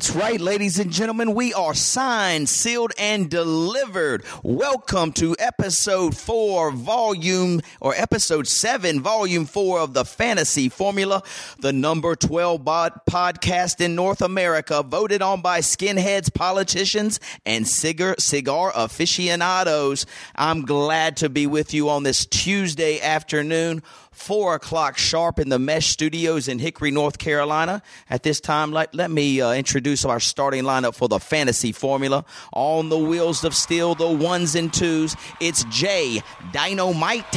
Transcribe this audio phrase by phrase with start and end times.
[0.00, 1.34] That's right, ladies and gentlemen.
[1.34, 4.24] We are signed, sealed, and delivered.
[4.42, 11.22] Welcome to episode four, volume, or episode seven, volume four of the Fantasy Formula,
[11.58, 18.14] the number 12 bod- podcast in North America, voted on by skinheads, politicians, and cigar,
[18.18, 20.06] cigar aficionados.
[20.34, 23.82] I'm glad to be with you on this Tuesday afternoon.
[24.20, 27.82] Four o'clock sharp in the Mesh Studios in Hickory, North Carolina.
[28.10, 32.26] At this time, let, let me uh, introduce our starting lineup for the fantasy formula.
[32.52, 37.32] On the wheels of steel, the ones and twos, it's Jay Dynamite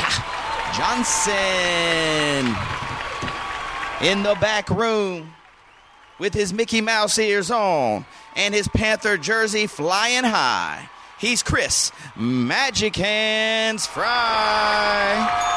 [0.75, 1.33] Johnson
[4.01, 5.33] in the back room
[6.19, 10.89] with his Mickey Mouse ears on and his Panther jersey flying high.
[11.17, 15.53] He's Chris Magic Hands Fry.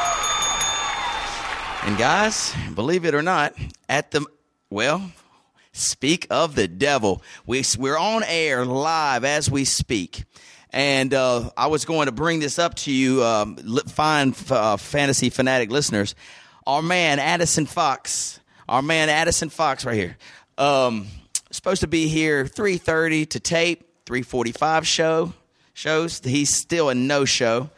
[1.83, 3.53] And guys, believe it or not,
[3.87, 4.25] at the
[4.69, 5.11] well,
[5.71, 7.21] speak of the devil.
[7.45, 10.25] We we're on air live as we speak.
[10.71, 13.55] And uh, I was going to bring this up to you, um,
[13.87, 16.13] fine uh, fantasy fanatic listeners.
[16.65, 20.17] Our man Addison Fox, our man Addison Fox, right here,
[20.57, 21.07] um,
[21.51, 25.31] supposed to be here three thirty to tape, three forty five show
[25.73, 26.19] shows.
[26.19, 27.69] He's still a no show.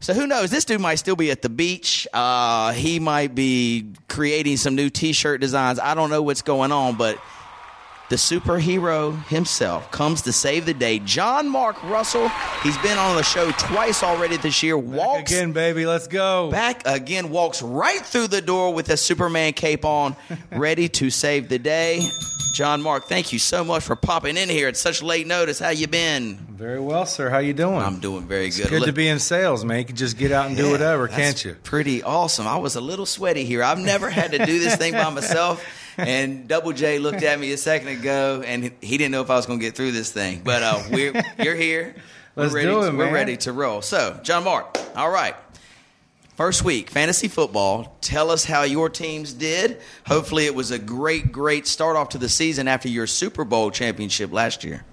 [0.00, 0.50] So who knows?
[0.50, 2.06] This dude might still be at the beach.
[2.12, 5.80] Uh, he might be creating some new T-shirt designs.
[5.80, 7.18] I don't know what's going on, but
[8.10, 10.98] the superhero himself comes to save the day.
[10.98, 12.28] John Mark Russell.
[12.62, 14.78] He's been on the show twice already this year.
[14.78, 16.50] Walks Again, baby, let's go.
[16.50, 17.30] back again.
[17.30, 20.16] Walks right through the door with a Superman cape on,
[20.52, 22.00] ready to save the day.
[22.54, 25.58] John Mark, thank you so much for popping in here at such late notice.
[25.60, 26.36] How you been?
[26.50, 27.28] Very well, sir.
[27.30, 27.76] How you doing?
[27.76, 28.68] I'm doing very good.
[28.68, 29.78] Good to be in sales, man.
[29.80, 31.54] You can just get out and do whatever, can't you?
[31.62, 32.48] Pretty awesome.
[32.48, 33.62] I was a little sweaty here.
[33.62, 35.64] I've never had to do this thing by myself.
[35.98, 39.34] And Double J looked at me a second ago, and he didn't know if I
[39.36, 40.42] was going to get through this thing.
[40.44, 41.96] But uh, we're you're here.
[42.36, 43.12] Let's we're ready do to- it, We're man.
[43.14, 43.82] ready to roll.
[43.82, 44.78] So, John Mark.
[44.96, 45.34] All right.
[46.36, 47.96] First week, fantasy football.
[48.00, 49.80] Tell us how your teams did.
[50.06, 53.72] Hopefully, it was a great, great start off to the season after your Super Bowl
[53.72, 54.84] championship last year.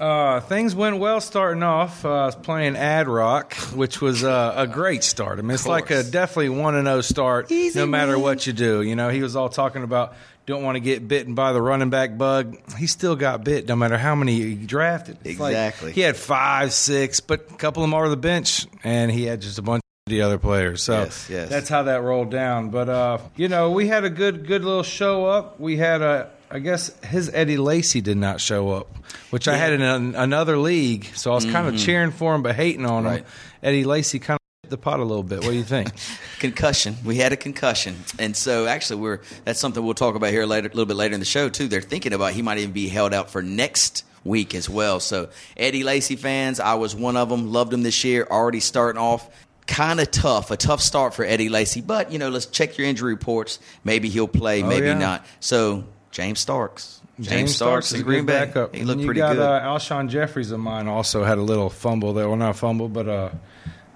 [0.00, 2.04] Uh, things went well starting off.
[2.04, 5.38] Uh, I was playing Ad Rock, which was uh, a great start.
[5.38, 8.22] I mean, it's like a definitely one and zero start, Easy no matter win.
[8.22, 8.82] what you do.
[8.82, 10.14] You know, he was all talking about
[10.50, 12.56] don't want to get bitten by the running back bug.
[12.78, 15.16] He still got bit, no matter how many he drafted.
[15.24, 15.92] It's like Exactly.
[15.92, 19.40] he had five, six, but a couple of them are the bench, and he had
[19.40, 20.82] just a bunch of the other players.
[20.82, 21.48] So Yes, yes.
[21.48, 22.68] that's how that rolled down.
[22.70, 25.58] But uh, you know, we had a good, good little show up.
[25.58, 26.30] We had a.
[26.52, 28.88] I guess his Eddie Lacy did not show up,
[29.30, 31.04] which I had in an, another league.
[31.14, 33.06] So I was kind of cheering for him, but hating on Mm-hmm.
[33.06, 33.20] Right.
[33.20, 33.26] him.
[33.62, 34.39] Eddie Lacy kind of
[34.70, 35.40] the pot a little bit.
[35.40, 35.90] What do you think?
[36.38, 36.96] concussion.
[37.04, 40.68] We had a concussion, and so actually, we're that's something we'll talk about here later,
[40.68, 41.68] a little bit later in the show too.
[41.68, 45.00] They're thinking about he might even be held out for next week as well.
[45.00, 47.52] So Eddie Lacy fans, I was one of them.
[47.52, 48.26] Loved him this year.
[48.30, 49.28] Already starting off.
[49.66, 52.88] Kind of tough, a tough start for Eddie Lacy, but you know, let's check your
[52.88, 53.60] injury reports.
[53.84, 54.98] Maybe he'll play, Oh, maybe yeah.
[54.98, 55.24] not.
[55.38, 58.74] So James Starks, James, Starks, is in a Green Bay, backup.
[58.74, 59.42] he looked pretty got, good.
[59.42, 62.26] Uh, Alshon Jeffries of mine also had a little fumble there.
[62.26, 63.30] Well, not a fumble, but uh,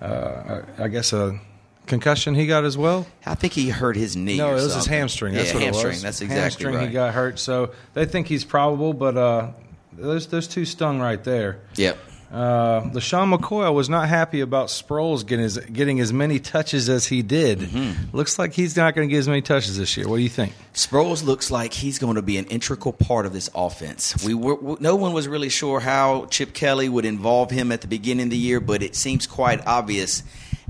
[0.04, 1.38] uh, I guess a
[1.86, 3.06] concussion he got as well.
[3.26, 4.38] I think he hurt his knee.
[4.38, 5.34] No, it was his hamstring.
[5.34, 5.86] That's yeah, what hamstring.
[5.86, 6.02] it was.
[6.02, 6.88] That's exactly hamstring right.
[6.88, 8.92] He got hurt, so they think he's probable.
[8.92, 9.52] But uh,
[9.92, 11.60] those those two stung right there.
[11.76, 11.98] Yep.
[12.32, 17.06] Uh, LeSean McCoy was not happy about Sproles getting as, getting as many touches as
[17.06, 17.60] he did.
[17.60, 18.16] Mm-hmm.
[18.16, 20.08] Looks like he's not going to get as many touches this year.
[20.08, 20.52] What do you think?
[20.72, 24.24] Sproles looks like he's going to be an integral part of this offense.
[24.24, 27.88] We were, no one was really sure how Chip Kelly would involve him at the
[27.88, 30.22] beginning of the year, but it seems quite obvious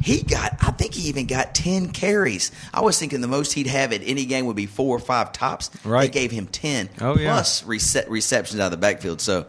[0.03, 2.51] He got, I think he even got 10 carries.
[2.75, 5.33] I was thinking the most he'd have at any game would be four or five
[5.33, 5.71] tops.
[5.85, 6.03] Right.
[6.13, 7.33] They gave him 10 Oh, yeah.
[7.33, 9.21] plus rece- receptions out of the backfield.
[9.21, 9.47] So,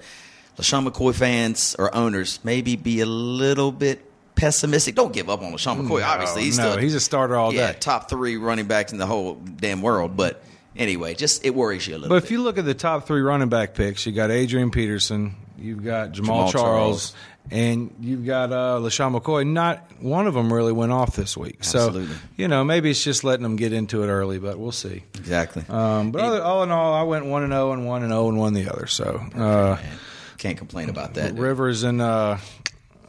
[0.58, 4.04] LeSean McCoy fans or owners maybe be a little bit
[4.36, 4.96] pessimistic.
[4.96, 6.00] Don't give up on LeSean McCoy.
[6.02, 7.78] No, Obviously, he's no, still he's a starter all yeah, day.
[7.80, 10.16] top three running backs in the whole damn world.
[10.18, 10.44] But
[10.76, 12.24] anyway, just it worries you a little But bit.
[12.26, 15.84] if you look at the top three running back picks, you got Adrian Peterson, you've
[15.84, 17.14] got Jamaal, Jamaal Charles, Charles.
[17.52, 19.46] and you've got uh, LeSean McCoy.
[19.48, 21.58] Not one of them really went off this week.
[21.60, 22.08] Absolutely.
[22.08, 25.04] So, you know, maybe it's just letting them get into it early, but we'll see.
[25.16, 25.64] exactly.
[25.70, 28.28] Um, but other, all in all, I went 1 and 0 and 1 and 0
[28.30, 28.88] and 1 the other.
[28.88, 29.78] So, uh,
[30.38, 31.34] Can't complain about that.
[31.34, 32.38] Rivers and uh,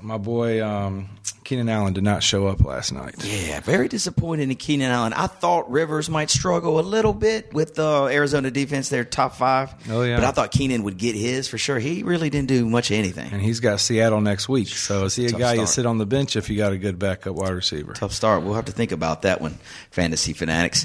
[0.00, 1.08] my boy um,
[1.46, 3.14] Keenan Allen did not show up last night.
[3.24, 5.12] Yeah, very disappointed in Keenan Allen.
[5.12, 8.88] I thought Rivers might struggle a little bit with the Arizona defense.
[8.88, 9.72] They're top five.
[9.88, 10.16] Oh, yeah.
[10.16, 11.78] But I thought Keenan would get his for sure.
[11.78, 13.32] He really didn't do much of anything.
[13.32, 14.66] And he's got Seattle next week.
[14.68, 15.68] So, is he a Tough guy you start.
[15.68, 17.92] sit on the bench if you got a good backup wide receiver?
[17.92, 18.42] Tough start.
[18.42, 19.56] We'll have to think about that one,
[19.92, 20.84] fantasy fanatics.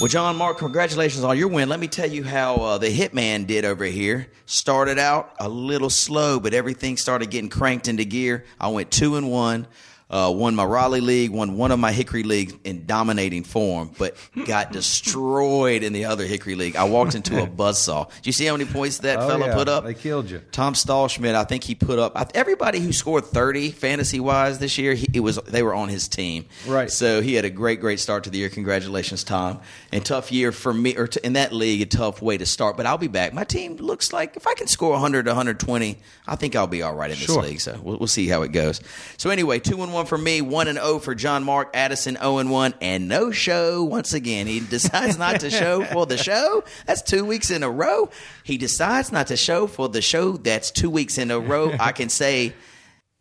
[0.00, 1.68] Well, John Mark, congratulations on your win.
[1.68, 4.28] Let me tell you how uh, the Hitman did over here.
[4.46, 8.46] Started out a little slow, but everything started getting cranked into gear.
[8.58, 9.66] I went two and one.
[10.10, 14.16] Uh, won my Raleigh league, won one of my Hickory leagues in dominating form, but
[14.46, 14.72] got
[15.10, 16.74] destroyed in the other Hickory league.
[16.76, 18.08] I walked into a buzzsaw.
[18.08, 19.54] Do you see how many points that Oh, fella yeah.
[19.54, 19.84] put up?
[19.84, 20.40] They killed you.
[20.52, 24.78] Tom Stahlschmidt, I think he put up I- everybody who scored thirty fantasy wise this
[24.78, 24.94] year.
[24.94, 26.90] He, it was they were on his team, Right.
[26.90, 28.48] So he had a great, great start to the year.
[28.48, 29.60] Congratulations, Tom!
[29.92, 32.76] And tough year for me, or t- in that league, a tough way to start.
[32.76, 33.32] But I'll be back.
[33.32, 36.82] My team looks like if I can score 100 to 120, I think I'll be
[36.82, 37.42] all right in this Sure.
[37.42, 37.60] league.
[37.60, 38.80] So we'll, we'll see how it goes.
[39.16, 42.38] So anyway, two and one for me, one and zero for John Mark Addison, zero
[42.38, 44.46] and one, and no show once again.
[44.46, 46.64] He decides not to show for the show.
[46.86, 48.10] That's two weeks in a row.
[48.44, 50.32] He decides not to show for the show.
[50.32, 51.72] That's two weeks in a row.
[51.80, 52.52] I can say,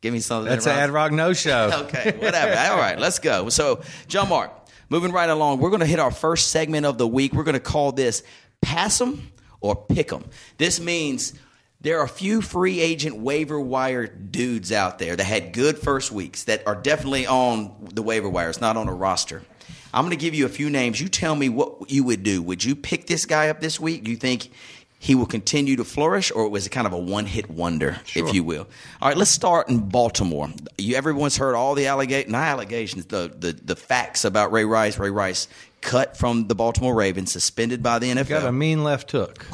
[0.01, 0.49] give me something.
[0.49, 0.83] That's that an.
[0.83, 1.71] Ad Rock No Show.
[1.85, 2.71] Okay, whatever.
[2.71, 3.49] All right, let's go.
[3.49, 4.51] So, John Mark,
[4.89, 7.33] moving right along, we're going to hit our first segment of the week.
[7.33, 8.23] We're going to call this
[8.61, 9.31] Pass 'em
[9.61, 10.25] or Pick 'em.
[10.57, 11.33] This means
[11.81, 16.11] there are a few free agent waiver wire dudes out there that had good first
[16.11, 18.49] weeks that are definitely on the waiver wire.
[18.49, 19.43] It's not on a roster.
[19.93, 20.99] I'm going to give you a few names.
[21.01, 22.41] You tell me what you would do.
[22.41, 24.03] Would you pick this guy up this week?
[24.03, 24.51] Do you think
[24.99, 28.43] he will continue to flourish, or was it kind of a one-hit wonder, if you
[28.43, 28.67] will?
[29.01, 30.49] All right, let's start in Baltimore.
[30.77, 34.99] You everyone's heard all the allegations, not allegations, the, the the facts about Ray Rice.
[34.99, 35.47] Ray Rice
[35.79, 38.27] cut from the Baltimore Ravens, suspended by the NFL.
[38.27, 39.45] Got a mean left hook.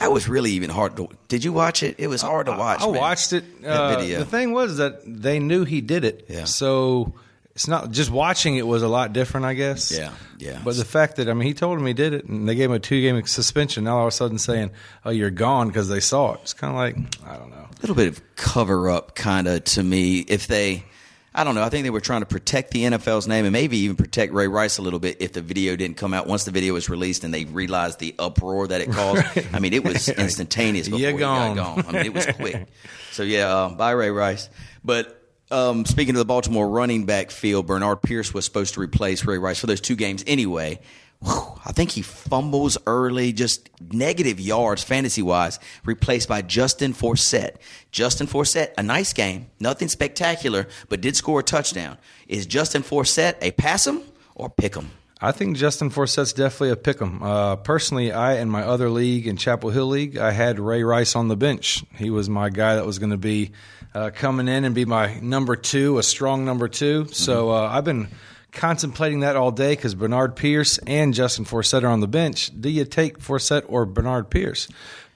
[0.00, 1.08] That was really even hard to.
[1.28, 1.94] Did you watch it?
[1.98, 2.82] It was hard to watch.
[2.82, 2.94] I man.
[2.96, 3.62] watched it.
[3.62, 4.18] That Uh, video.
[4.18, 6.26] The thing was that they knew he did it.
[6.28, 6.44] Yeah.
[6.44, 7.14] So
[7.54, 9.92] it's not just watching it was a lot different, I guess.
[9.92, 10.60] Yeah, yeah.
[10.64, 12.70] But the fact that I mean, he told him he did it, and they gave
[12.70, 13.84] him a two game suspension.
[13.84, 14.70] Now all of a sudden saying,
[15.04, 16.40] "Oh, you're gone" because they saw it.
[16.42, 16.96] It's kind of like
[17.28, 17.66] I don't know.
[17.70, 20.84] a little bit of cover up kind of to me if they
[21.32, 21.62] I don't know.
[21.62, 24.48] I think they were trying to protect the NFL's name and maybe even protect Ray
[24.48, 26.26] Rice a little bit if the video didn't come out.
[26.26, 29.72] Once the video was released and they realized the uproar that it caused, I mean,
[29.72, 31.56] it was instantaneous before You're gone.
[31.56, 31.86] got gone.
[31.88, 32.66] I mean, it was quick.
[33.12, 34.48] So, yeah, uh, bye, Ray Rice.
[34.84, 35.22] But
[35.52, 39.38] um, speaking of the Baltimore running back field, Bernard Pierce was supposed to replace Ray
[39.38, 40.80] Rice for those two games anyway.
[41.22, 47.56] I think he fumbles early, just negative yards fantasy wise, replaced by Justin Forsett.
[47.90, 51.98] Justin Forsett, a nice game, nothing spectacular, but did score a touchdown.
[52.26, 54.02] Is Justin Forsett a pass him
[54.34, 54.90] or pick him?
[55.22, 57.22] I think Justin Forsett's definitely a pick 'em.
[57.22, 61.14] Uh, personally, I in my other league in Chapel Hill League, I had Ray Rice
[61.14, 61.84] on the bench.
[61.96, 63.50] He was my guy that was going to be
[63.94, 67.84] uh, coming in and be my number two, a strong number 2 So uh, I've
[67.84, 68.08] been
[68.52, 72.50] contemplating that all day because Bernard Pierce and Justin Forsett are on the bench.
[72.58, 74.68] Do you take Forsett or Bernard Pierce?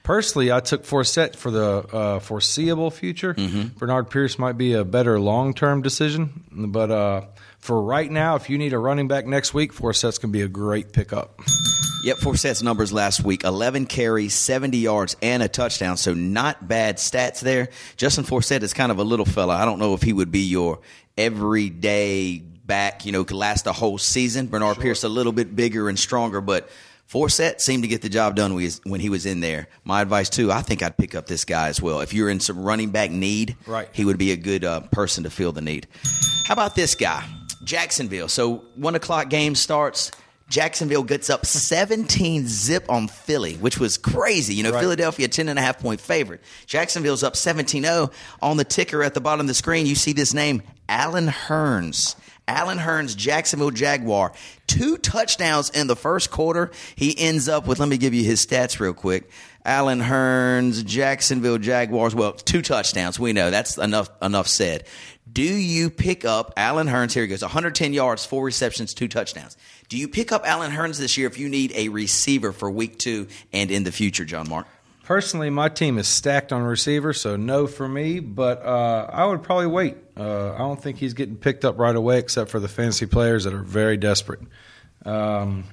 [0.03, 3.33] Personally, I took Forsett for the uh, foreseeable future.
[3.77, 7.21] Bernard Pierce might be a better long term decision, but uh,
[7.57, 10.43] for right now, if you need a running back next week, Forsett's going to be
[10.43, 11.41] a great pickup.
[12.03, 15.97] Yep, Forsett's numbers last week 11 carries, 70 yards, and a touchdown.
[15.97, 17.69] So, not bad stats there.
[17.97, 19.55] Justin Forsett is kind of a little fella.
[19.55, 20.81] I don't know if he would be your
[21.17, 24.47] everyday back, you know, could last a whole season.
[24.47, 26.69] Bernard Pierce, a little bit bigger and stronger, but
[27.11, 29.67] Forsett seemed to get the job done when he was- when he was in there.
[29.83, 32.01] My advice, too, I think I'd pick up this guy as well.
[32.01, 33.87] If you're in some running back need, Right.
[33.91, 35.87] he would be a good uh, person to fill the need.
[36.47, 37.23] How about this guy,
[37.63, 38.27] Jacksonville?
[38.27, 40.11] So one o'clock game starts.
[40.49, 44.53] Jacksonville gets up 17 zip on Philly, which was crazy.
[44.55, 44.81] You know, Right.
[44.81, 46.41] Philadelphia 10 and a half point favorite.
[46.67, 48.11] Jacksonville's up 17-0.
[48.41, 52.15] On the ticker at the bottom of the screen, you see this name, Allen Hurns.
[52.47, 54.31] Allen Hurns, Jacksonville Jaguar.
[54.67, 56.71] Two touchdowns in the first quarter.
[56.95, 59.29] He ends up with, let me give you his stats real quick.
[59.65, 62.13] Allen Hurns, Jacksonville Jaguars.
[62.13, 63.19] Well, two touchdowns.
[63.19, 64.09] We know that's enough.
[64.21, 64.85] Enough said.
[65.31, 67.13] Do you pick up Allen Hurns?
[67.13, 69.57] Here he goes 110 yards, four receptions, two touchdowns.
[69.89, 72.99] Do you pick up Allen Hurns this year if you need a receiver for week
[72.99, 74.67] two and in the future, John Mark?
[75.05, 78.19] Personally, my team is stacked on receiver, so no for me.
[78.19, 79.97] But uh, I would probably wait.
[80.17, 83.43] Uh, I don't think he's getting picked up right away, except for the fantasy players
[83.43, 84.39] that are very desperate.
[85.05, 85.65] Um,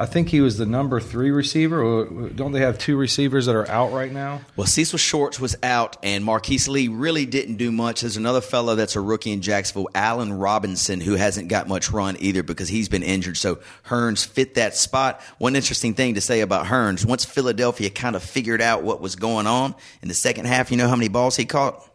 [0.00, 2.06] I think he was the number three receiver.
[2.34, 4.40] Don't they have two receivers that are out right now?
[4.56, 8.00] Well, Cecil Shorts was out, and Marqise Lee really didn't do much.
[8.00, 12.16] There's another fellow that's a rookie in Jacksonville, Allen Robinson, who hasn't got much run
[12.18, 13.36] either because he's been injured.
[13.36, 15.20] So Hurns fit that spot.
[15.36, 19.16] One interesting thing to say about Hurns: once Philadelphia kind of figured out what was
[19.16, 21.89] going on in the second half, you know how many balls he caught?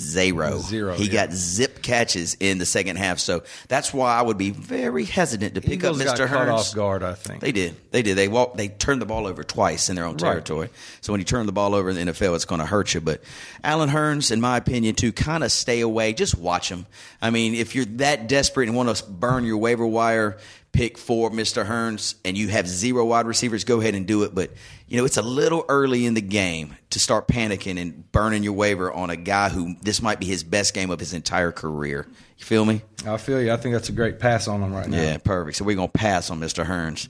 [0.00, 0.58] Zero.
[0.58, 1.26] Zero, He yeah.
[1.26, 3.18] got zip catches in the second half.
[3.18, 6.28] So that's why I would be very hesitant to pick Eagles up Mr.
[6.28, 6.52] got Hurns.
[6.52, 7.40] off guard, I think.
[7.40, 7.74] They did.
[7.92, 8.16] They did.
[8.16, 8.56] They walked.
[8.56, 10.20] They turned the ball over twice in their own Right.
[10.32, 10.68] territory.
[11.00, 13.00] So when you turn the ball over in the NFL, it's going to hurt you.
[13.00, 13.22] But
[13.64, 16.12] Allen Hurns, in my opinion, to kind of stay away.
[16.12, 16.86] Just watch him.
[17.22, 20.36] I mean, if you're that desperate and want to burn your waiver wire
[20.72, 21.64] pick for Mr.
[21.66, 24.34] Hurns and you have zero wide receivers, go ahead and do it.
[24.34, 24.50] But
[24.88, 28.52] you know, it's a little early in the game to start panicking and burning your
[28.52, 32.06] waiver on a guy who this might be his best game of his entire career.
[32.38, 32.82] You feel me?
[33.04, 33.52] I feel you.
[33.52, 35.00] I think that's a great pass on him right now.
[35.00, 35.56] Yeah, perfect.
[35.56, 36.64] So we're going to pass on Mr.
[36.64, 37.08] Hurns.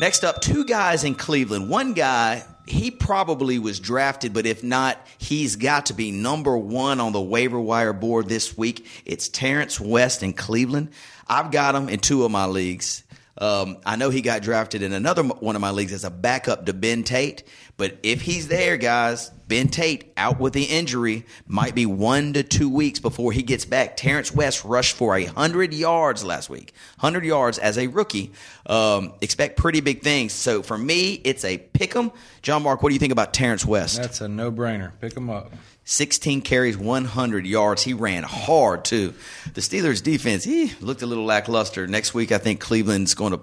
[0.00, 1.70] Next up, two guys in Cleveland.
[1.70, 7.00] One guy, he probably was drafted, but if not, he's got to be number one
[7.00, 8.86] on the waiver wire board this week.
[9.06, 10.90] It's Terrance West in Cleveland.
[11.26, 13.04] I've got him in two of my leagues.
[13.40, 16.66] Um, I know he got drafted in another one of my leagues as a backup
[16.66, 17.42] to Ben Tate,
[17.78, 22.42] but if he's there, guys, Ben Tate out with the injury might be one to
[22.42, 23.96] two weeks before he gets back.
[23.96, 28.32] Terrance West rushed for a hundred yards last week, hundred yards as a rookie.
[28.66, 30.32] Um, expect pretty big things.
[30.34, 32.12] So for me, it's a pick 'em.
[32.42, 33.96] John Mark, what do you think about Terrance West?
[33.96, 34.92] That's a no brainer.
[35.00, 35.50] Pick him up.
[35.84, 37.82] 16 carries, 100 yards.
[37.82, 39.14] He ran hard too.
[39.54, 41.86] The Steelers' defense, he looked a little lackluster.
[41.86, 43.40] Next week, I think Cleveland's going to.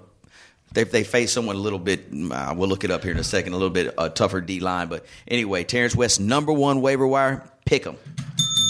[0.72, 2.06] They, they face someone a little bit.
[2.12, 3.52] Uh, we'll look it up here in a second.
[3.54, 7.42] A little bit uh, tougher D line, but anyway, Terrance West, number one waiver wire.
[7.64, 7.96] Pick him.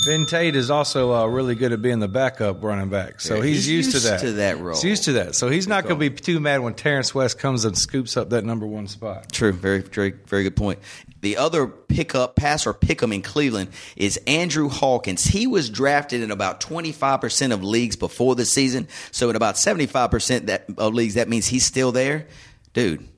[0.06, 3.42] Ben Tate is also uh, really good at being the backup running back, so Yeah,
[3.42, 4.20] he's, he's used, used to that.
[4.20, 4.74] to that role.
[4.74, 7.38] He's used to that, so he's not going to be too mad when Terrance West
[7.38, 9.30] comes and scoops up that number one spot.
[9.32, 10.78] True, very, very, very good point.
[11.20, 15.24] The other pickup, pass or pick 'em in Cleveland is Andrew Hawkins.
[15.24, 18.86] He was drafted in about 25% of leagues before the season.
[19.10, 22.26] So in about 75% that, of leagues, that means he's still there.
[22.72, 23.08] Dude,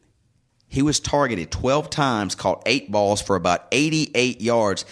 [0.66, 4.84] he was targeted 12 times, caught eight balls for about 88 yards.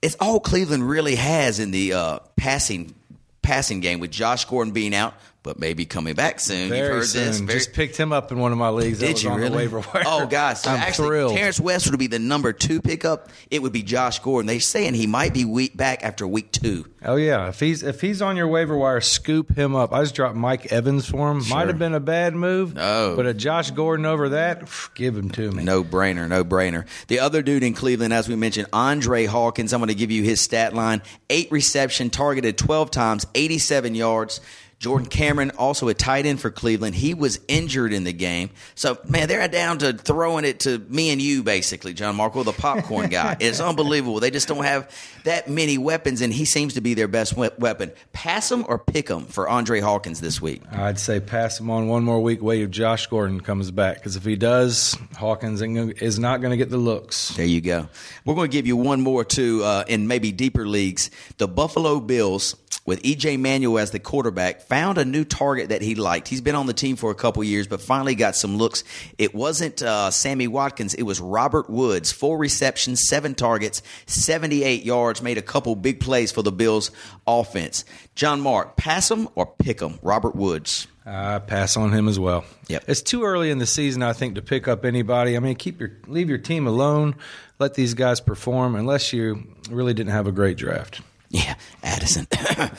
[0.00, 2.94] It's all Cleveland really has in the uh, passing
[3.42, 6.60] passing game with Josh Gordon being out, but maybe coming back soon.
[6.60, 7.26] You've Very heard soon.
[7.26, 7.38] this.
[7.40, 8.98] Very, Just picked him up in one of my leagues.
[8.98, 9.50] did you on really?
[9.50, 10.02] The waiver wire.
[10.06, 11.36] Oh, gosh, So I'm actually, thrilled.
[11.36, 13.30] Terrance West would be the number two pickup.
[13.50, 14.46] It would be Josh Gordon.
[14.46, 16.86] They're saying he might be week back after week two.
[17.02, 19.90] Oh yeah, if he's if he's on your waiver wire, scoop him up.
[19.94, 21.42] I just dropped Mike Evans for him.
[21.48, 22.74] Might have been a bad move.
[22.74, 23.14] No.
[23.16, 25.64] but a Josh Gordon over that, pff, give him to me.
[25.64, 26.84] No brainer, no brainer.
[27.08, 29.72] The other dude in Cleveland, as we mentioned, Andre Hawkins.
[29.72, 34.42] I'm going to give you his stat line: eight reception, targeted 12 times, 87 yards.
[34.80, 36.94] Jordan Cameron, also a tight end for Cleveland.
[36.94, 38.48] He was injured in the game.
[38.74, 42.52] So, man, they're down to throwing it to me and you, basically, John Marco, the
[42.52, 43.36] popcorn guy.
[43.40, 44.20] it's unbelievable.
[44.20, 44.90] They just don't have
[45.24, 47.92] that many weapons, and he seems to be their best weapon.
[48.14, 50.62] Pass him or pick him for Andre Hawkins this week.
[50.72, 52.40] I'd say pass him on one more week.
[52.40, 56.56] Wait if Josh Gordon comes back because if he does, Hawkins is not going to
[56.56, 57.36] get the looks.
[57.36, 57.86] There you go.
[58.24, 61.10] We're going to give you one more too uh, in maybe deeper leagues.
[61.36, 62.56] The Buffalo Bills
[62.86, 66.28] with EJ Manuel as the quarterback found a new target that he liked.
[66.28, 68.84] He's been on the team for a couple years, but finally got some looks.
[69.18, 72.12] It wasn't uh, Sammy Watkins; it was Robert Woods.
[72.12, 75.22] Four receptions, seven targets, seventy-eight yards.
[75.22, 76.90] Made a couple big plays for the Bills
[77.26, 77.84] offense.
[78.14, 79.98] John Mark, pass him or pick him.
[80.02, 80.86] Robert Woods.
[81.06, 82.44] I pass on him as well.
[82.68, 82.84] Yep.
[82.86, 85.36] It's too early in the season, I think, to pick up anybody.
[85.36, 87.16] I mean, keep your leave your team alone.
[87.58, 91.00] Let these guys perform, unless you really didn't have a great draft.
[91.30, 92.26] Yeah, Addison.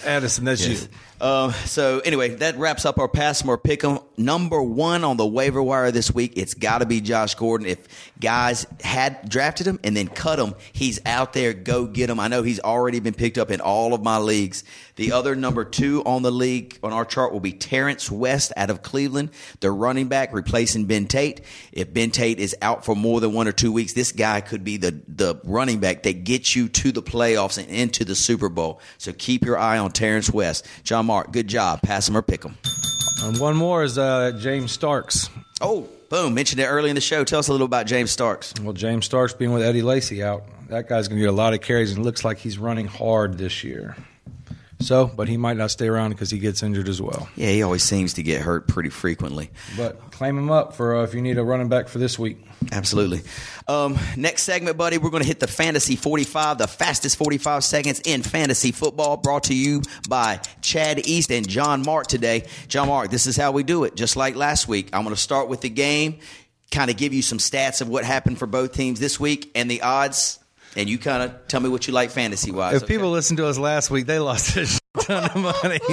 [0.06, 0.78] Addison, that's you.
[1.22, 4.00] Uh, so anyway, that wraps up our pass 'em or pick 'em.
[4.18, 7.68] Number one on the waiver wire this week, it's got to be Josh Gordon.
[7.68, 7.78] If
[8.20, 11.54] guys had drafted him and then cut him, he's out there.
[11.54, 12.20] Go get him.
[12.20, 14.64] I know he's already been picked up in all of my leagues.
[14.96, 18.70] The other number two on the league on our chart will be Terrance West out
[18.70, 21.42] of Cleveland, the running back replacing Ben Tate.
[21.72, 24.64] If Ben Tate is out for more than one or two weeks, this guy could
[24.64, 28.50] be the the running back that gets you to the playoffs and into the Super
[28.50, 28.82] Bowl.
[28.98, 30.66] So keep your eye on Terrance West.
[30.84, 31.82] John Mark, good job.
[31.82, 32.58] Pass him or pick him.
[33.22, 35.30] And one more is uh, James Starks.
[35.60, 36.34] Oh, boom.
[36.34, 37.26] Mentioned it early in the show.
[37.26, 38.54] Tell us a little about James Starks.
[38.62, 41.54] Well, James Starks being with Eddie Lacy out, that guy's going to get a lot
[41.54, 43.98] of carries, and looks like he's running hard this year.
[44.82, 47.30] So, but he might not stay around because he gets injured as well.
[47.36, 49.50] Yeah, he always seems to get hurt pretty frequently.
[49.78, 52.46] But claim him up for uh, if you need a running back for this week.
[52.72, 53.22] Absolutely.
[53.68, 58.02] Um, next segment, buddy, we're going to hit the Fantasy 45, the fastest 45 seconds
[58.06, 62.46] in fantasy football, brought to you by Chad East and John Mark today.
[62.68, 63.96] John Mark, this is how we do it.
[63.96, 66.20] Just like last week, I'm going to start with the game,
[66.72, 69.70] kind of give you some stats of what happened for both teams this week and
[69.70, 70.40] the odds,
[70.76, 72.82] and you kind of tell me what you like fantasy wise.
[72.82, 75.80] If people listened to us last week, they lost a ton of money.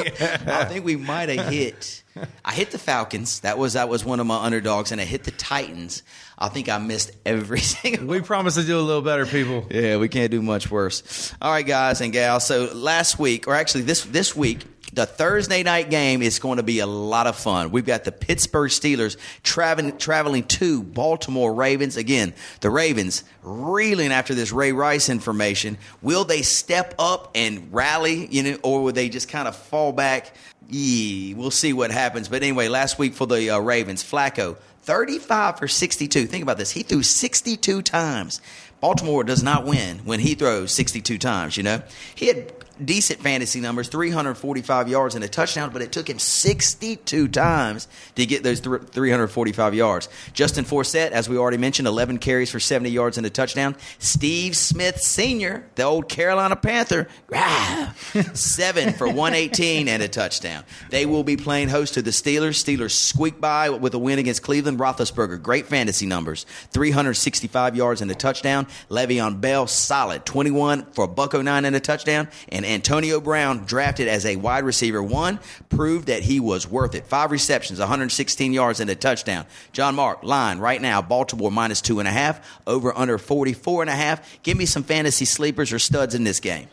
[0.47, 2.03] I think we might have hit.
[2.45, 3.41] I hit the Falcons.
[3.41, 6.03] That was that was one of my underdogs, and I hit the Titans.
[6.39, 8.07] I think I missed every single.
[8.07, 9.67] we promise to do a little better, people.
[9.71, 11.33] Yeah, we can't do much worse.
[11.41, 12.47] All right, guys and gals.
[12.47, 16.63] So last week, or actually this this week, the Thursday night game is going to
[16.63, 17.71] be a lot of fun.
[17.71, 21.97] We've got the Pittsburgh Steelers traveling traveling to Baltimore Ravens.
[21.97, 25.79] Again, the Ravens reeling after this Ray Rice information.
[26.03, 29.93] Will they step up and rally, you know, or will they just kind of fall
[29.93, 30.35] back?
[30.69, 32.29] Yeah, we'll see what happens.
[32.29, 36.27] But anyway, last week for the uh, Ravens, Flacco 35 for 62.
[36.27, 36.71] Think about this.
[36.71, 38.41] He threw 62 times.
[38.81, 41.83] Baltimore does not win when he throws 62 times, you know?
[42.15, 47.29] He had decent fantasy numbers 345 yards and a touchdown, but it took him 62
[47.29, 50.09] times to get those th- 345 yards.
[50.33, 53.77] Justin Forsett, as we already mentioned, 11 carries for 70 yards and a touchdown.
[53.99, 57.95] Steve Smith Sr., the old Carolina Panther, ah,
[58.35, 60.65] seven for 118 and a touchdown.
[60.91, 62.63] They will be playing host to the Steelers.
[62.63, 64.79] Steelers squeak by with a win against Cleveland.
[64.79, 68.67] Roethlisberger, great fantasy numbers 365 yards and a touchdown.
[68.89, 72.29] Le'Veon Bell, solid 21 for a buck 09 and a touchdown.
[72.49, 77.07] And Antonio Brown, drafted as a wide receiver one, proved that he was worth it.
[77.07, 79.47] Five receptions, 116 yards, and a touchdown.
[79.73, 83.91] John Mark, line right now, Baltimore minus two and a half, over under 44 and
[83.91, 84.43] a half.
[84.43, 86.69] Give me some fantasy sleepers or studs in this game.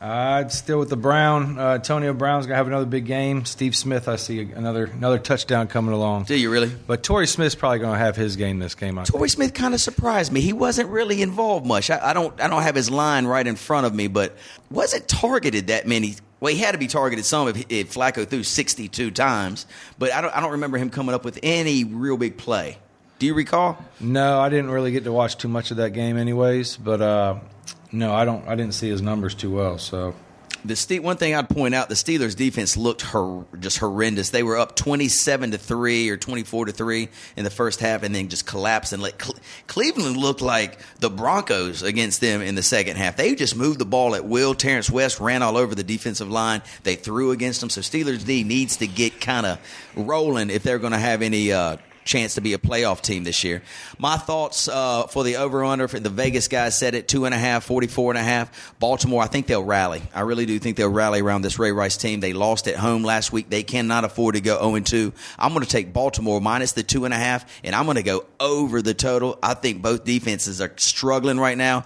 [0.00, 1.58] I'd still with the Brown.
[1.58, 3.44] Uh, Antonio Brown's gonna have another big game.
[3.44, 6.24] Steve Smith, I see another another touchdown coming along.
[6.24, 6.70] Do you really?
[6.86, 8.96] But Torrey Smith's probably gonna have his game this game.
[8.98, 9.16] I think.
[9.16, 10.40] Torrey Smith kind of surprised me.
[10.40, 11.90] He wasn't really involved much.
[11.90, 14.36] I, I don't I don't have his line right in front of me, but
[14.70, 16.14] wasn't targeted that many.
[16.38, 19.66] Well, he had to be targeted some if, if Flacco threw 62 times,
[19.98, 22.78] but I don't I don't remember him coming up with any real big play.
[23.18, 23.84] Do you recall?
[23.98, 26.76] No, I didn't really get to watch too much of that game, anyways.
[26.76, 27.34] But uh,
[27.92, 28.46] no, I don't.
[28.48, 29.78] I didn't see his numbers too well.
[29.78, 30.14] So
[30.64, 33.06] The Ste- one thing I'd point out, the Steelers' defense looked
[33.60, 34.30] just horrendous.
[34.30, 38.12] They were up twenty-seven to three or twenty-four to three in the first half, and
[38.14, 39.36] then just collapsed and let Cle-
[39.68, 43.16] Cleveland looked like the Broncos against them in the second half.
[43.16, 44.54] They just moved the ball at will.
[44.54, 46.62] Terrance West ran all over the defensive line.
[46.82, 47.70] They threw against them.
[47.70, 49.58] So Steelers' D needs to get kind of
[49.94, 51.52] rolling if they're going to have any.
[51.52, 51.76] Uh,
[52.08, 53.62] chance to be a playoff team this year.
[53.98, 57.38] My thoughts uh, for the over under the Vegas guys said it two and a
[57.38, 58.74] half, 44 and a half.
[58.80, 60.02] Baltimore, I think they'll rally.
[60.14, 62.20] I really do think they'll rally around this Ray Rice team.
[62.20, 63.50] They lost at home last week.
[63.50, 65.12] They cannot afford to go 0 2.
[65.38, 68.02] I'm going to take Baltimore minus the two and a half, and I'm going to
[68.02, 69.38] go over the total.
[69.42, 71.84] I think both defenses are struggling right now.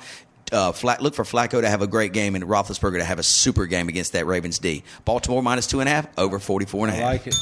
[0.53, 3.67] Uh, look for Flacco to have a great game and Roethlisberger to have a super
[3.67, 4.85] game against that Ravens D.
[5.05, 7.13] Baltimore minus two and a half, over 44 and a I half.
[7.13, 7.35] like it.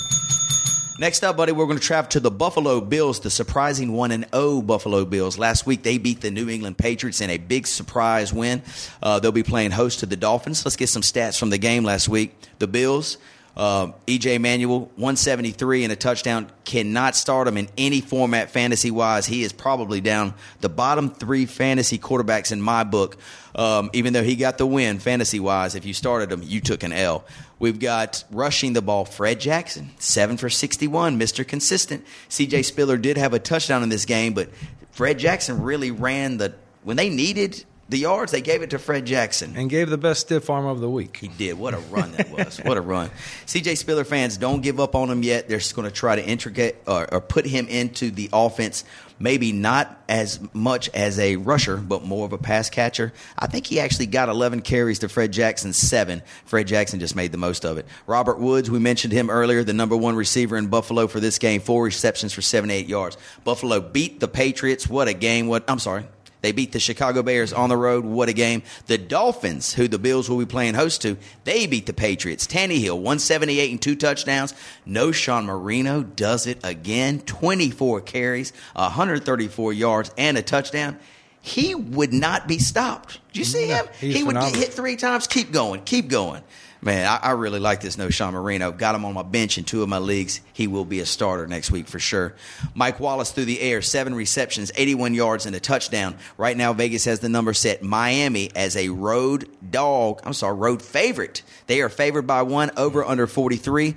[1.01, 4.27] Next up, buddy, we're going to travel to the Buffalo Bills, the surprising 1 and
[4.35, 5.39] 0 Buffalo Bills.
[5.39, 8.61] Last week, they beat the New England Patriots in a big surprise win.
[9.03, 10.63] Uh, they'll be playing host to the Dolphins.
[10.63, 12.35] Let's get some stats from the game last week.
[12.59, 13.17] The Bills,
[13.57, 16.51] uh, EJ Manuel, 173 and a touchdown.
[16.65, 19.27] Cannot start him in any format fantasy wise.
[19.27, 23.17] He is probably down the bottom three fantasy quarterbacks in my book.
[23.55, 26.83] Um, even though he got the win fantasy wise, if you started him, you took
[26.83, 27.25] an L.
[27.59, 31.47] We've got rushing the ball, Fred Jackson, 7 for 61, Mr.
[31.47, 32.07] Consistent.
[32.29, 34.49] CJ Spiller did have a touchdown in this game, but
[34.93, 36.55] Fred Jackson really ran the.
[36.83, 39.55] When they needed the yards, they gave it to Fred Jackson.
[39.57, 41.16] And gave the best stiff arm of the week.
[41.16, 41.59] He did.
[41.59, 42.59] What a run that was.
[42.59, 43.11] what a run.
[43.46, 45.48] CJ Spiller fans, don't give up on him yet.
[45.48, 48.85] They're just going to try to intricate or, or put him into the offense.
[49.18, 53.12] Maybe not as much as a rusher, but more of a pass catcher.
[53.37, 56.22] I think he actually got 11 carries to Fred Jackson's seven.
[56.44, 57.87] Fred Jackson just made the most of it.
[58.07, 61.61] Robert Woods, we mentioned him earlier, the number one receiver in Buffalo for this game,
[61.61, 63.18] four receptions for 78 yards.
[63.42, 64.88] Buffalo beat the Patriots.
[64.88, 65.48] What a game.
[65.48, 66.05] What I'm sorry.
[66.42, 68.05] They beat the Chicago Bears on the road.
[68.05, 68.62] What a game.
[68.87, 72.46] The Dolphins, who the Bills will be playing host to, they beat the Patriots.
[72.46, 74.55] Tannehill, 178 and two touchdowns.
[74.87, 77.20] Knowshon Moreno does it again.
[77.20, 80.98] 24 carries, 134 yards, and a touchdown.
[81.42, 83.20] He would not be stopped.
[83.29, 83.87] Did you see him?
[83.98, 84.61] he would get phenomenal.
[84.61, 85.26] hit three times.
[85.26, 85.83] Keep going.
[85.85, 86.42] Keep going.
[86.83, 88.73] Man, I, I really like this Knowshon Moreno.
[88.73, 90.40] Got him on my bench in two of my leagues.
[90.55, 92.35] He will be a starter next week for sure.
[92.75, 96.16] Mike Wallace through the air, seven receptions, 81 yards, and a touchdown.
[96.38, 100.23] Right now, Vegas has the number set Miami as a road dog.
[100.25, 101.43] I'm sorry, road favorite.
[101.66, 103.95] They are favored by one over under 43.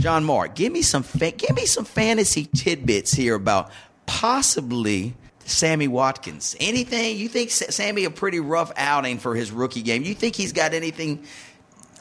[0.00, 3.70] John Mark, give me some fa- give me some fantasy tidbits here about
[4.06, 6.56] possibly Sammy Watkins.
[6.58, 10.02] Anything you think Sammy a pretty rough outing for his rookie game?
[10.02, 11.24] You think he's got anything?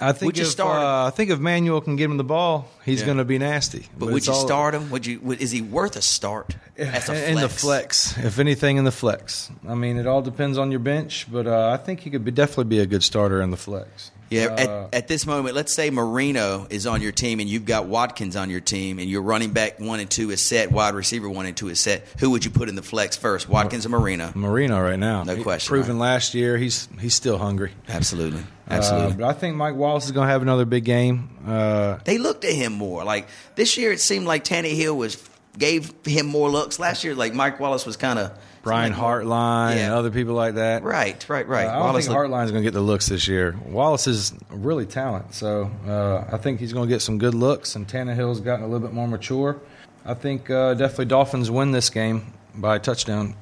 [0.01, 2.23] I think Would you if, start uh, I think if Manuel can get him the
[2.23, 3.05] ball, he's Yeah.
[3.07, 3.87] going to be nasty.
[3.97, 4.89] But, would you all- start him?
[4.89, 5.19] Would you?
[5.21, 6.55] Would, is he worth a start?
[6.77, 8.17] As a in the flex?
[8.17, 9.51] If anything, in the flex.
[9.67, 12.31] I mean, it all depends on your bench, but uh, I think he could be,
[12.31, 14.11] definitely be a good starter in the flex.
[14.29, 14.55] Yeah, Uh,
[14.91, 18.35] at, at this moment, let's say Moreno is on your team and you've got Watkins
[18.35, 21.45] on your team and your running back one and two is set, wide receiver one
[21.45, 22.07] and two is set.
[22.19, 24.31] Who would you put in the flex first, Watkins or Moreno?
[24.33, 27.71] Moreno right now, No He- question, Proven last year, he's he's still hungry.
[27.87, 29.13] Absolutely, Uh, absolutely.
[29.17, 31.29] but I think Mike Wallace is going to have another big game.
[31.47, 33.03] Uh, they looked at him more.
[33.03, 35.17] Like this year, it seemed like Tannehill was
[35.59, 36.79] gave him more looks.
[36.79, 38.31] Last year, like Mike Wallace was kind of
[38.63, 40.83] Brian Hartline and other people like that.
[40.83, 41.67] Right, right, right.
[41.67, 43.55] Uh, I don't Wallace think Hartline's going to get the looks this year.
[43.65, 47.75] Wallace is really talent, so uh, I think he's going to get some good looks.
[47.75, 49.59] And Tannehill's gotten a little bit more mature.
[50.05, 53.35] I think uh, definitely Dolphins win this game by a touchdown.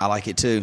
[0.00, 0.60] I like it too.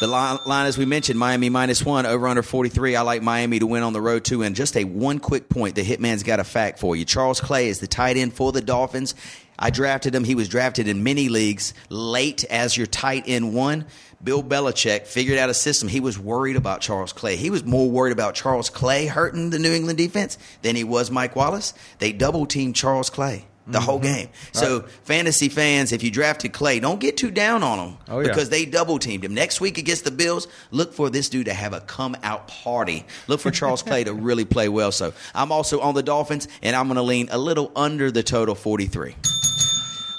[0.00, 2.96] The line, line, as we mentioned, Miami minus one, over under 43.
[2.96, 4.42] I like Miami to win on the road too.
[4.42, 7.04] And just a one quick point the Hitman's got a fact for you.
[7.04, 9.14] Charles Clay is the tight end for the Dolphins.
[9.58, 10.24] I drafted him.
[10.24, 13.86] He was drafted in many leagues late as your tight end one.
[14.22, 15.88] Bill Belichick figured out a system.
[15.88, 17.36] He was worried about Charles Clay.
[17.36, 21.10] He was more worried about Charles Clay hurting the New England defense than he was
[21.10, 21.74] Mike Wallace.
[21.98, 24.14] They double teamed Charles Clay the whole Mm-hmm.
[24.14, 24.28] game.
[24.52, 28.28] So, fantasy fans, if you drafted Clay, don't get too down on him Oh, yeah.
[28.28, 29.32] because they double teamed him.
[29.34, 33.06] Next week against the Bills, look for this dude to have a come out party.
[33.26, 34.92] Look for Charles Clay to really play well.
[34.92, 38.22] So I'm also on the Dolphins, and I'm going to lean a little under the
[38.22, 39.14] total 43.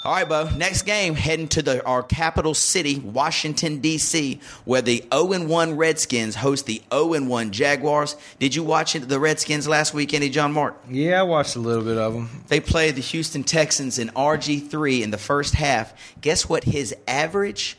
[0.06, 0.48] All right, Bo.
[0.50, 6.36] Next game, heading to the our capital city, Washington D.C., where the 0 1 Redskins
[6.36, 8.14] host the 0 1 Jaguars.
[8.38, 10.80] Did you watch the Redskins last week, Any John Mark?
[10.88, 12.44] Yeah, I watched a little bit of them.
[12.46, 15.92] They played the Houston Texans in RG3 in the first half.
[16.20, 17.76] Guess what his average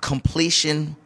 [0.00, 0.96] completion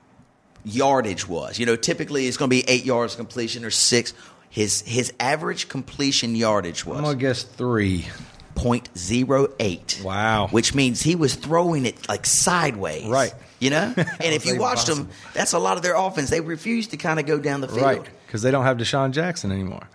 [0.65, 1.59] yardage was?
[1.59, 4.15] You know, typically it's going to be eight yards completion or six.
[4.51, 8.07] His his average completion yardage was I'm going to guess three.
[8.55, 10.03] 0.08.
[10.03, 10.49] Wow.
[10.49, 13.07] Which means he was throwing it like sideways.
[13.07, 13.35] Right.
[13.61, 13.95] You know?
[13.97, 16.31] And if you watched them, that's a lot of their offense.
[16.31, 17.83] They refuse to kind of go down the field.
[17.83, 19.89] Right, because they don't have DeSean Jackson anymore.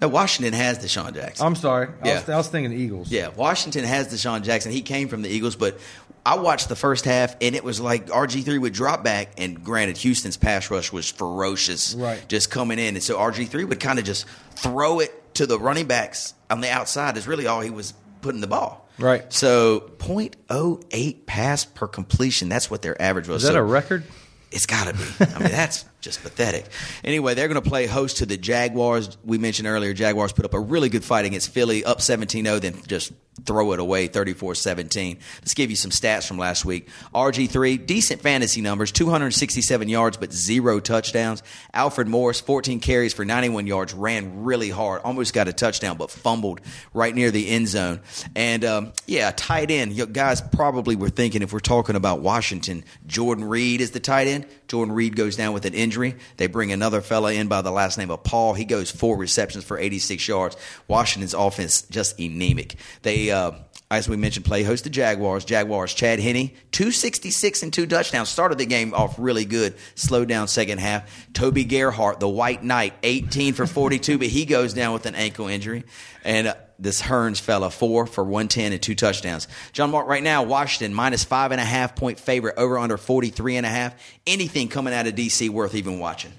[0.00, 1.44] No, Washington has DeSean Jackson.
[1.46, 1.88] I'm sorry.
[2.02, 2.14] I, Yeah.
[2.20, 3.10] was, I was thinking Eagles.
[3.10, 4.72] Yeah, Washington has DeSean Jackson.
[4.72, 5.78] He came from the Eagles, but
[6.24, 9.98] I watched the first half, and it was like RG3 would drop back, and granted,
[9.98, 12.22] Houston's pass rush was ferocious, Right.
[12.28, 15.86] Just coming in, and so RG3 would kind of just throw it to the running
[15.86, 17.16] backs on the outside.
[17.16, 18.88] Is really all he was putting the ball.
[18.98, 19.32] Right.
[19.32, 22.48] So 0.08 pass per completion.
[22.48, 23.42] That's what their average was.
[23.42, 24.04] Is that So- a record?
[24.52, 25.04] it's got to be.
[25.34, 26.66] I mean, that's just pathetic.
[27.04, 29.16] Anyway, they're going to play host to the Jaguars.
[29.24, 32.58] We mentioned earlier, Jaguars put up a really good fight against Philly, up 17 0,
[32.58, 33.12] then just
[33.44, 35.18] throw it away 34 17.
[35.40, 36.88] Let's give you some stats from last week.
[37.14, 41.42] RG3, decent fantasy numbers 267 yards, but zero touchdowns.
[41.72, 46.10] Alfred Morris, 14 carries for 91 yards, ran really hard, almost got a touchdown, but
[46.10, 46.60] fumbled
[46.92, 48.00] right near the end zone.
[48.34, 49.92] And um, yeah, tight end.
[49.92, 54.26] You guys probably were thinking if we're talking about Washington, Jordan Reed is the tight
[54.26, 54.46] end.
[54.68, 55.89] Jordan Reed goes down with an injury.
[56.36, 58.54] They bring another fella in by the last name of Paul.
[58.54, 60.56] He goes four receptions for 86 yards.
[60.88, 62.76] Washington's offense just anemic.
[63.02, 63.52] They, uh,
[63.90, 65.44] as we mentioned, play host the Jaguars.
[65.44, 68.28] Jaguars, Chad Henne, 266 and two touchdowns.
[68.28, 69.74] Started the game off really good.
[69.96, 71.32] Slowed down second half.
[71.32, 75.48] Toby Gerhart, the White Knight, 18 for 42, but he goes down with an ankle
[75.48, 75.84] injury.
[76.24, 79.48] And uh, this Hurns fella, four for 110 and two touchdowns.
[79.72, 83.56] John Mark, right now, Washington minus five and a half point favorite, over under 43
[83.56, 83.94] and a half.
[84.26, 85.48] Anything coming out of D.C.
[85.48, 86.32] worth even watching?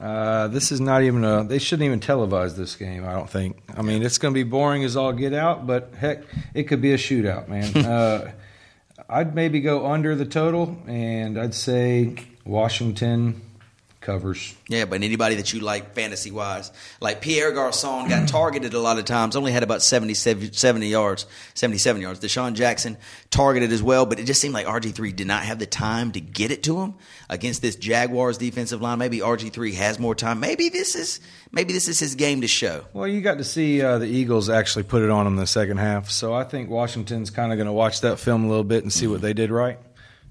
[0.00, 1.42] Uh, this is not even a.
[1.42, 3.04] They shouldn't even televise this game.
[3.04, 3.60] I don't think.
[3.76, 5.66] I mean, it's going to be boring as all get out.
[5.66, 6.22] But heck,
[6.54, 7.76] it could be a shootout, man.
[7.84, 8.32] uh,
[9.08, 13.40] I'd maybe go under the total, and I'd say Washington
[14.00, 14.54] covers.
[14.68, 18.98] Yeah, but anybody that you like fantasy wise, like Pierre Garcon got targeted a lot
[18.98, 22.20] of times, only had about 70, 70 yards, 77 yards.
[22.20, 22.96] DeSean Jackson
[23.30, 26.20] targeted as well, but it just seemed like RG3 did not have the time to
[26.20, 26.94] get it to him
[27.28, 28.98] against this Jaguars defensive line.
[28.98, 30.40] Maybe RG3 has more time.
[30.40, 32.84] Maybe this is maybe this is his game to show.
[32.92, 35.78] Well, you got to see uh, the Eagles actually put it on him the second
[35.78, 38.82] half, so I think Washington's kind of going to watch that film a little bit
[38.82, 39.78] and see what they did right.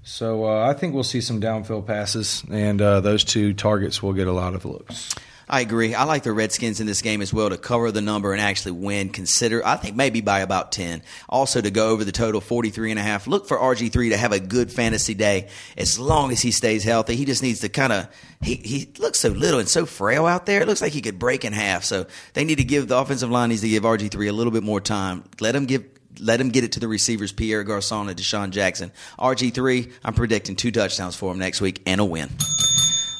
[0.02, 4.14] So uh, I think we'll see some downfield passes, and uh, those two targets will
[4.14, 5.14] get a lot of looks.
[5.50, 5.94] I agree.
[5.94, 8.72] I like the Redskins in this game as well to cover the number and actually
[8.72, 9.08] win.
[9.08, 11.02] Consider, I think maybe by about 10.
[11.26, 13.26] Also to go over the total 43 and a half.
[13.26, 17.16] Look for RG3 to have a good fantasy day as long as he stays healthy.
[17.16, 18.08] He just needs to kind of,
[18.42, 20.60] he, he looks so little and so frail out there.
[20.60, 21.82] It looks like he could break in half.
[21.82, 24.62] So they need to give, the offensive line needs to give RG3 a little bit
[24.62, 25.24] more time.
[25.40, 25.86] Let him give,
[26.20, 28.92] let him get it to the receivers, Pierre Garcon and DeSean Jackson.
[29.18, 32.28] RG3, I'm predicting two touchdowns for him next week and a win.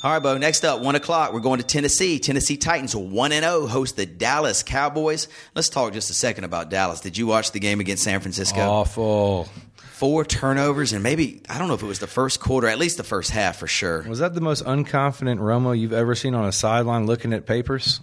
[0.04, 0.38] All right, Bo.
[0.38, 1.32] Next up, one o'clock.
[1.32, 2.20] We're going to Tennessee.
[2.20, 5.26] Tennessee Titans one and zero host the Dallas Cowboys.
[5.56, 7.00] Let's talk just a second about Dallas.
[7.00, 8.60] Did you watch the game against San Francisco?
[8.60, 9.48] Awful.
[9.76, 12.96] Four turnovers and maybe I don't know if it was the first quarter, at least
[12.96, 14.04] the first half for sure.
[14.08, 18.00] Was that the most unconfident Romo you've ever seen on a sideline looking at papers?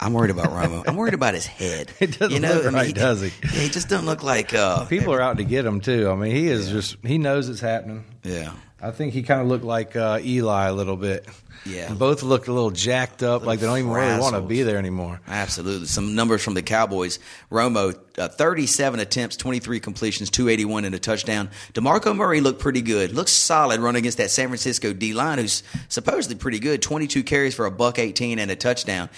[0.00, 0.84] I, I'm worried about Romo.
[0.86, 1.90] I'm worried about his head.
[2.00, 3.32] It doesn't look right, does he?
[3.42, 4.52] Yeah, he just doesn't look like.
[4.54, 6.10] Uh, People are out to get him too.
[6.10, 8.04] I mean, he is just he knows it's happening.
[8.22, 8.52] yeah.
[8.82, 11.26] I think he kind of looked like uh, Eli a little bit.
[11.64, 11.88] Yeah.
[11.88, 14.62] And both looked a little jacked up, like they don't even really want to be
[14.62, 15.22] there anymore.
[15.26, 15.86] Absolutely.
[15.86, 17.18] Some numbers from the Cowboys.
[17.50, 21.48] Romo, uh, 37 attempts, 23 completions, 281 and a touchdown.
[21.72, 23.12] DeMarco Murray looked pretty good.
[23.14, 26.82] Looks solid running against that San Francisco D line, who's supposedly pretty good.
[26.82, 29.08] 22 carries for a buck 18 and a touchdown.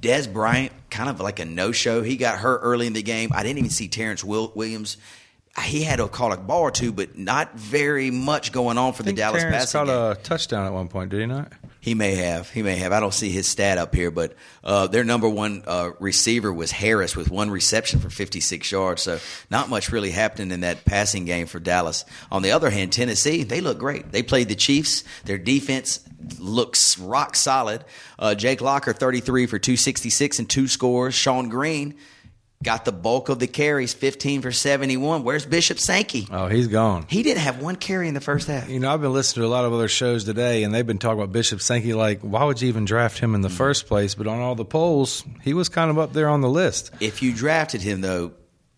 [0.00, 2.02] Dez Bryant, kind of like a no show.
[2.02, 3.30] He got hurt early in the game.
[3.34, 4.96] I didn't even see Terrance Will- Williams.
[5.64, 9.02] He had to call a ball or two, but not very much going on for
[9.02, 10.12] the Dallas Terrance passing caught game.
[10.12, 11.52] a touchdown at one point, did he not?
[11.80, 12.50] He may have.
[12.50, 12.92] He may have.
[12.92, 16.72] I don't see his stat up here, but uh, their number one uh, receiver was
[16.72, 19.02] Harris with one reception for 56 yards.
[19.02, 22.04] So not much really happening in that passing game for Dallas.
[22.32, 24.10] On the other hand, Tennessee, they look great.
[24.10, 25.04] They played the Chiefs.
[25.24, 26.00] Their defense
[26.40, 27.84] looks rock solid.
[28.18, 31.14] Uh, Jake Locker, 33 for 266 and two scores.
[31.14, 31.94] Shonn Greene
[32.62, 35.22] got the bulk of the carries, 15 for 71.
[35.22, 36.26] Where's Bishop Sankey?
[36.30, 37.06] Oh, he's gone.
[37.08, 38.68] He didn't have one carry in the first half.
[38.68, 40.98] You know, I've been listening to a lot of other shows today, and they've been
[40.98, 41.94] talking about Bishop Sankey.
[41.94, 43.56] Like, why would you even draft him in the mm-hmm.
[43.56, 44.14] first place?
[44.14, 46.90] But on all the polls, he was kind of up there on the list.
[47.00, 48.32] If you drafted him, though,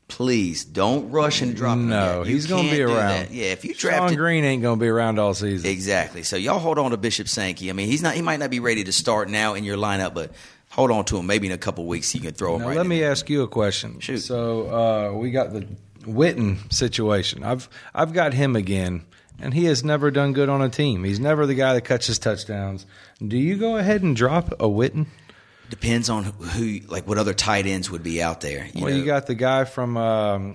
[0.09, 1.89] please don't rush and drop him.
[1.89, 3.31] No, he's going to be around.
[3.31, 5.71] Yeah, if you draft Shonn Greene ain't going to be around all season.
[5.71, 6.23] exactly.
[6.23, 7.71] So y'all hold on to Bishop Sankey.
[7.71, 8.15] I mean, he's not.
[8.15, 10.33] He might not be ready to start now in your lineup, but
[10.81, 11.27] hold on to him.
[11.27, 12.77] Maybe in a couple weeks you can throw him Now, right.
[12.77, 14.01] let in me ask you a question.
[14.01, 14.19] Shoot.
[14.19, 15.67] So uh, we got the
[16.01, 17.45] Witten situation.
[17.45, 19.05] I've I've got him again,
[19.39, 21.05] and he has never done good on a team.
[21.05, 22.87] He's never the guy that catches touchdowns.
[23.27, 25.07] Do you go ahead and drop a Witten?
[25.69, 28.67] Depends on who, like, what other tight ends would be out there.
[28.75, 30.55] You well, know, you got the guy from um,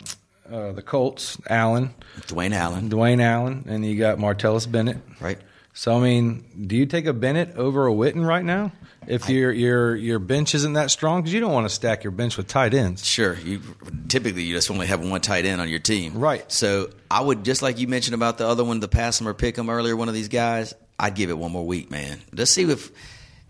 [0.51, 4.97] uh, the Colts, Allen, Dwayne Allen, Dwayne Allen, and you got Martellus Bennett.
[5.21, 5.37] right?
[5.77, 8.71] So I mean, do you take a Bennett over a Witten right now?
[9.07, 12.11] If your your your bench isn't that strong, because you don't want to stack your
[12.11, 13.05] bench with tight ends.
[13.05, 13.35] Sure.
[13.35, 13.61] You
[14.07, 16.49] typically you just only have one tight end on your team, Right.
[16.51, 19.33] So I would just like you mentioned about the other one, the pass him or
[19.33, 19.97] pick him earlier.
[19.97, 22.21] One of these guys, I'd give it one more week, man.
[22.31, 22.89] Let's see if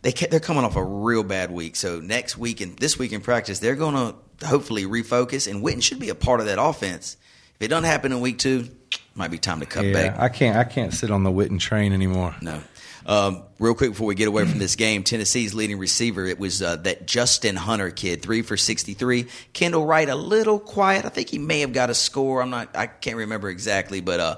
[0.01, 1.75] they they're coming off a real bad week.
[1.75, 5.83] So next week and this week in practice, they're going to hopefully refocus, and Witten
[5.83, 7.17] should be a part of that offense.
[7.59, 8.67] If it doesn't happen in week two,
[9.15, 10.19] might be time to cut Yeah, back.
[10.19, 12.35] I can't I can't sit on the Witten train anymore.
[12.41, 12.61] No.
[13.07, 16.61] Um, real quick before we get away from this game, Tennessee's leading receiver, it was
[16.63, 19.27] uh, that Justin Hunter kid, three for 63.
[19.53, 21.05] Kendall Wright, a little quiet.
[21.05, 22.41] I think he may have got a score.
[22.41, 24.37] I'm not, I can't remember exactly, but uh,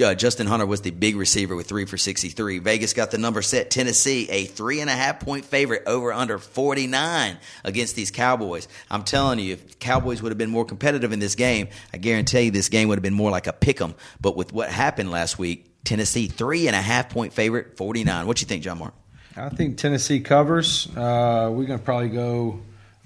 [0.00, 2.58] uh, Justin Hunter was the big receiver with three for 63.
[2.58, 3.70] Vegas got the number set.
[3.70, 8.68] Tennessee, a three and a half point favorite over under 49 against these Cowboys.
[8.90, 12.42] I'm telling you, if Cowboys would have been more competitive in this game, I guarantee
[12.42, 13.94] you this game would have been more like a pick 'em.
[14.20, 18.26] But with what happened last week, Tennessee, three and a half point favorite, 49.
[18.26, 18.94] What you think, John Mark?
[19.36, 20.88] I think Tennessee covers.
[20.96, 22.60] Uh, we're going to probably go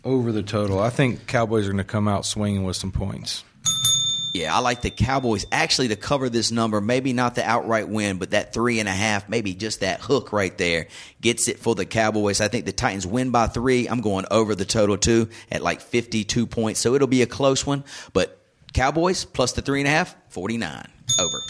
[0.04, 0.80] over the total.
[0.80, 3.44] I think Cowboys are going to come out swinging with some points.
[4.34, 6.80] Yeah, I like the Cowboys actually to cover this number.
[6.80, 10.32] Maybe not the outright win, but that three and a half, maybe just that hook
[10.32, 10.86] right there
[11.20, 12.40] gets it for the Cowboys.
[12.40, 13.88] I think the Titans win by three.
[13.88, 16.80] I'm going over the total too at like 52 points.
[16.80, 17.84] So it'll be a close one.
[18.14, 18.40] But
[18.72, 20.86] Cowboys plus the three and a half, 49.
[21.20, 21.42] Over.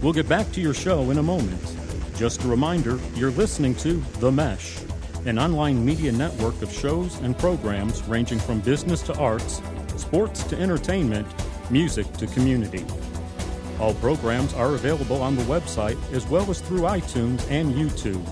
[0.00, 1.60] We'll get back to your show in a moment.
[2.16, 4.78] Just a reminder you're listening to The Mesh,
[5.28, 9.60] an online media network of shows and programs ranging from business to arts,
[9.96, 11.26] sports to entertainment,
[11.70, 12.84] music to community.
[13.80, 18.24] All programs are available on the website as well as through iTunes and YouTube.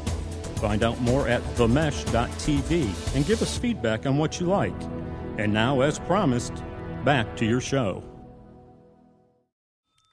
[0.59, 4.75] Find out more at themesh.tv and give us feedback on what you like.
[5.37, 6.63] And now, as promised,
[7.05, 8.03] back to your show.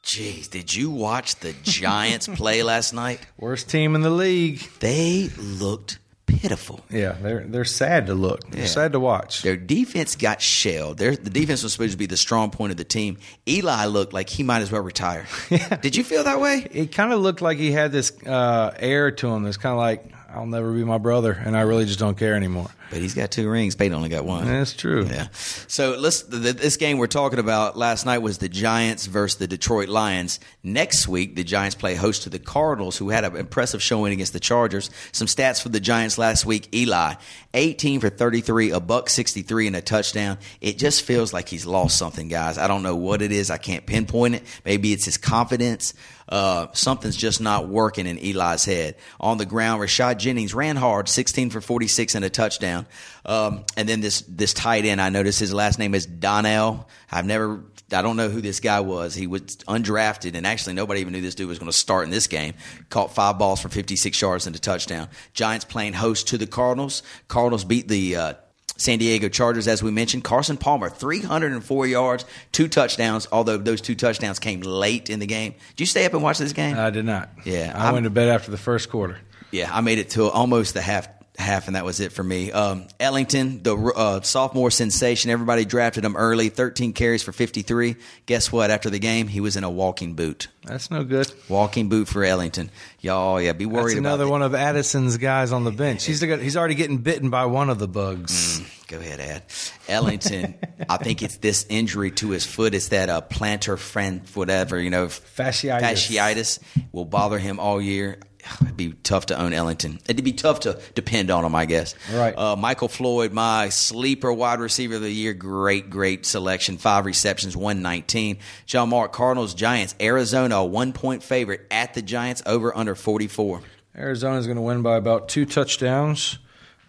[0.03, 3.25] Jeez, did you watch the Giants play last night?
[3.37, 4.59] Worst team in the league.
[4.79, 5.99] They looked
[6.39, 6.79] pitiful.
[6.89, 8.49] Yeah, they're they're sad to look.
[8.49, 8.67] They're Yeah.
[8.67, 9.41] sad to watch.
[9.41, 10.97] Their defense got shelled.
[10.97, 13.17] Their, the defense was supposed to be the strong point of the team.
[13.47, 15.25] Eli looked like he might as well retire.
[15.81, 16.67] Did you feel that way?
[16.71, 19.43] It kind of looked like he had this uh, air to him.
[19.43, 22.35] That's kind of like I'll never be my brother, and I really just don't care
[22.35, 22.69] anymore.
[22.89, 23.75] But he's got two rings.
[23.75, 24.45] Peyton only got one.
[24.45, 25.05] That's true.
[25.05, 25.27] Yeah.
[25.33, 26.23] So let's.
[26.23, 30.39] th this game we're talking about last night was the Giants versus the Detroit Lions.
[30.61, 34.33] Next week, the Giants play host to the Cardinals, who had an impressive showing against
[34.33, 34.89] the Chargers.
[35.13, 37.13] Some stats for the Giants last week: Eli,
[37.53, 40.37] eighteen for thirty-three, a buck sixty-three, and a touchdown.
[40.59, 42.57] It just feels like he's lost something, guys.
[42.57, 43.49] I don't know what it is.
[43.49, 44.43] I can't pinpoint it.
[44.65, 45.93] Maybe it's his confidence.
[46.31, 48.95] Uh, something's just not working in Eli's head.
[49.19, 52.85] On the ground, Rashad Jennings ran hard, 16 for 46 and a touchdown.
[53.25, 56.87] Um, and then this this tight end, I noticed his last name is Donnell.
[57.11, 59.13] I've never, I don't know who this guy was.
[59.13, 62.11] He was undrafted, and actually nobody even knew this dude was going to start in
[62.11, 62.53] this game.
[62.89, 65.09] Caught five balls for 56 yards and a touchdown.
[65.33, 67.03] Giants playing host to the Cardinals.
[67.27, 68.33] Cardinals beat the uh,
[68.77, 70.23] San Diego Chargers, as we mentioned.
[70.23, 75.53] Carson Palmer, 304 yards, two touchdowns, although those two touchdowns came late in the game.
[75.75, 76.77] Did you stay up and watch this game?
[76.77, 77.29] I did not.
[77.45, 79.19] Yeah, I I'm- went to bed after the first quarter.
[79.51, 81.07] Yeah, I made it to almost the half
[81.41, 82.51] half, and that was it for me.
[82.51, 86.49] Um, Ellington, the uh, sophomore sensation, everybody drafted him early.
[86.49, 87.95] Thirteen carries for fifty three.
[88.25, 88.71] Guess what?
[88.71, 90.47] After the game, he was in a walking boot.
[90.63, 91.31] That's no good.
[91.49, 92.69] Walking boot for Ellington.
[92.99, 96.05] Y'all, yeah, be worried That's another one of Addison's guys on the bench.
[96.05, 98.61] He's he's already getting bitten by one of the bugs.
[98.87, 99.43] Go ahead, Ad.
[99.87, 100.55] Ellington,
[100.89, 102.75] I think it's this injury to his foot.
[102.75, 105.79] It's that uh, plantar friend, whatever, you know, Fasciitis.
[105.79, 106.59] fasciitis
[106.91, 108.19] will bother him all year.
[108.61, 109.99] It'd be tough to own Ellington.
[110.07, 111.95] It'd be tough to depend on him, I guess.
[112.11, 112.37] Right.
[112.37, 115.33] Uh, Michael Floyd, my sleeper wide receiver of the year.
[115.33, 116.77] Great, great selection.
[116.77, 118.37] Five receptions, 119.
[118.65, 119.95] John Mark, Cardinals, Giants.
[119.99, 123.61] Arizona, a one point favorite at the Giants, over under 44.
[123.95, 126.39] Arizona's going to win by about two touchdowns,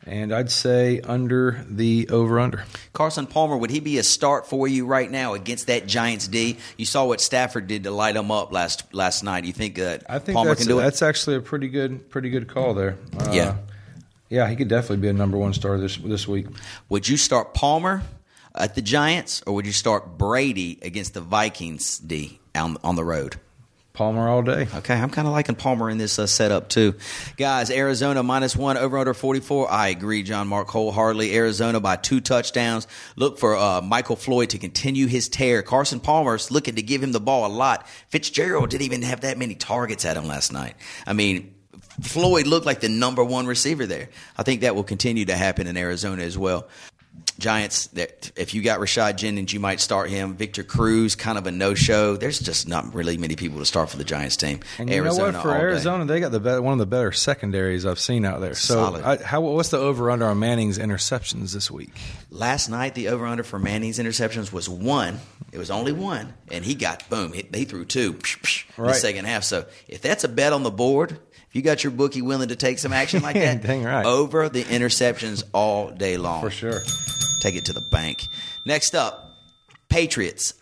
[0.06, 2.64] and I'd say under the over under.
[2.92, 6.58] Carson Palmer, would he be a start for you right now against that Giants D?
[6.76, 9.44] You saw what Stafford did to light him up last last night.
[9.44, 10.82] You think that I think Palmer can do it?
[10.82, 12.96] that's actually a pretty good pretty good call there.
[13.18, 13.56] Uh, Yeah.
[14.28, 16.46] yeah, he could definitely be a number one star this this week.
[16.88, 18.02] Would you start Palmer
[18.54, 23.04] at the Giants, or would you start Brady against the Vikings D on, on the
[23.04, 23.36] road?
[23.92, 24.66] Palmer all day.
[24.74, 26.94] Okay, I'm kind of liking Palmer in this uh, setup too.
[27.36, 29.70] Guys, Arizona minus one over under 44.
[29.70, 31.34] I agree, John Mark wholeheartedly.
[31.36, 32.86] Arizona by two touchdowns.
[33.16, 35.62] Look for uh, Michael Floyd to continue his tear.
[35.62, 37.86] Carson Palmer's looking to give him the ball a lot.
[38.08, 40.74] Fitzgerald didn't even have that many targets at him last night.
[41.06, 41.54] I mean,
[42.00, 44.08] Floyd looked like the number one receiver there.
[44.38, 46.68] I think that will continue to happen in Arizona as well.
[47.42, 50.34] Giants, that if you got Rashad Jennings, you might start him.
[50.34, 52.16] Victor Cruz, kind of a no-show.
[52.16, 54.60] There's just not really many people to start for the Giants team.
[54.78, 55.34] And you know what?
[55.34, 55.60] For day.
[55.60, 58.54] Arizona, they got the better, one of the better secondaries I've seen out there.
[58.54, 59.04] So, Solid.
[59.04, 61.92] I, how what's the over under on Manning's interceptions this week?
[62.30, 65.18] Last night, the over/under for Manning's interceptions was one.
[65.52, 67.32] It was only one, and he got boom.
[67.32, 69.44] He, he threw two psh, psh, in the second half.
[69.44, 71.18] So if that's a bet on the board,
[71.52, 74.06] if you got your bookie willing to take some action like that, right.
[74.06, 76.80] over the interceptions all day long For sure.
[77.42, 78.28] Take it to the bank.
[78.64, 79.32] Next up,
[79.88, 80.54] Patriots.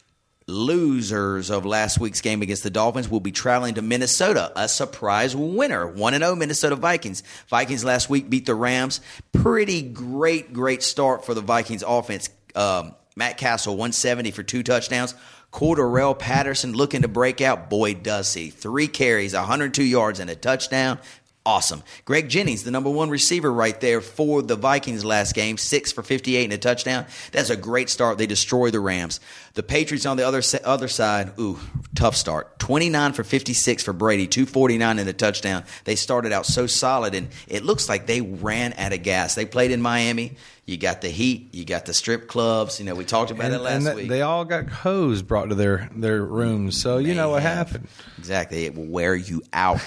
[0.46, 5.36] Losers of last week's game against the Dolphins will be traveling to Minnesota, a surprise
[5.36, 5.86] winner.
[5.86, 7.22] 1 0 Minnesota Vikings.
[7.48, 9.02] Vikings last week beat the Rams.
[9.30, 12.30] Pretty great, great start for the Vikings offense.
[12.54, 15.14] Um, Matt Cassel, 170 for two touchdowns.
[15.52, 17.68] Cordarrelle Patterson looking to break out.
[17.68, 18.48] Boy, does he.
[18.48, 20.98] Three carries, 102 yards, and a touchdown.
[21.46, 21.82] Awesome.
[22.04, 26.02] Greg Jennings, the number one receiver right there for the Vikings last game, six for
[26.02, 27.06] 58 and a touchdown.
[27.32, 28.18] That's a great start.
[28.18, 29.20] They destroy the Rams.
[29.54, 31.58] The Patriots on the other other side, ooh,
[31.94, 32.58] tough start.
[32.60, 35.64] 29 for 56 for Brady, 249 in the touchdown.
[35.84, 39.34] They started out so solid, and it looks like they ran out of gas.
[39.34, 40.36] They played in Miami.
[40.66, 41.52] You got the Heat.
[41.52, 42.78] You got the strip clubs.
[42.78, 44.08] You know, we talked about And, it last week.
[44.08, 46.80] they all got hose brought to their, their rooms.
[46.80, 47.88] So, you know what happened.
[48.18, 48.66] Exactly.
[48.66, 49.80] It will wear you out.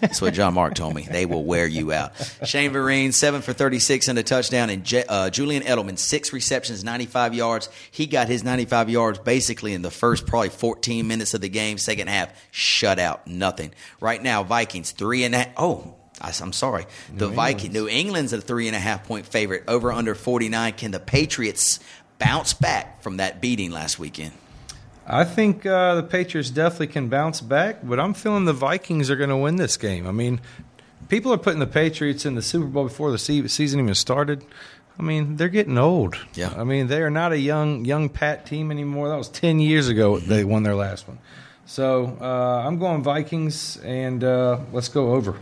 [0.00, 1.06] That's what John Mark told me.
[1.08, 2.14] They will wear you out.
[2.42, 4.70] Shane Vereen, seven for 36 and a touchdown.
[4.70, 7.68] And uh, Julian Edelman, six receptions, 95 yards.
[7.92, 11.78] He got his 95 yards basically in the first probably 14 minutes of the game.
[11.78, 13.72] Second half, shutout, nothing.
[14.00, 15.48] Right now, Vikings, three and a half.
[15.56, 16.86] Oh, I- I'm sorry.
[17.14, 20.72] The Viking, New England's a three and a half point favorite, over under 49.
[20.74, 21.80] Can the Patriots
[22.18, 24.32] bounce back from that beating last weekend?
[25.06, 29.16] I think uh, the Patriots definitely can bounce back, but I'm feeling the Vikings are
[29.16, 30.06] going to win this game.
[30.06, 30.40] I mean,
[31.08, 34.44] people are putting the Patriots in the Super Bowl before the season even started.
[34.98, 36.16] I mean, they're getting old.
[36.34, 36.52] Yeah.
[36.56, 39.08] I mean, they are not a young young Pat team anymore.
[39.08, 41.18] That was ten years ago they won their last one.
[41.66, 45.36] So uh, I'm going Vikings, and uh, let's go over.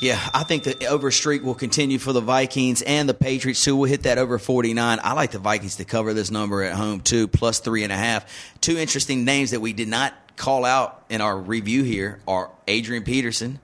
[0.00, 3.74] Yeah, I think the over streak will continue for the Vikings and the Patriots too.
[3.74, 5.00] We'll hit that over 49.
[5.02, 7.96] I like the Vikings to cover this number at home too, plus three and a
[7.96, 8.24] half.
[8.60, 13.02] Two interesting names that we did not call out in our review here are Adrian
[13.02, 13.58] Peterson.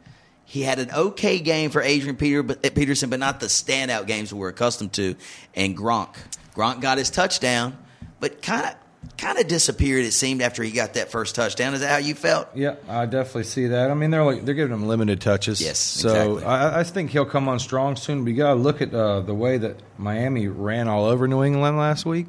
[0.55, 4.33] He had an okay game for Adrian Peter, but, Peterson, but not the standout games
[4.33, 5.17] we're accustomed to.
[5.53, 6.15] And Gronk.
[6.55, 7.77] Gronk got his touchdown,
[8.21, 8.77] but kind of
[9.19, 10.05] kind of disappeared.
[10.05, 11.75] It seemed after he got that first touchdown.
[11.75, 12.51] Is that how you felt?
[12.55, 13.91] Yeah, I definitely see that.
[13.91, 15.61] I mean, they're like they're giving him limited touches.
[15.61, 16.45] Yes, so exactly.
[16.45, 18.23] I, I think he'll come on strong soon.
[18.23, 21.43] But you got to look at uh, the way that Miami ran all over New
[21.43, 22.27] England last week.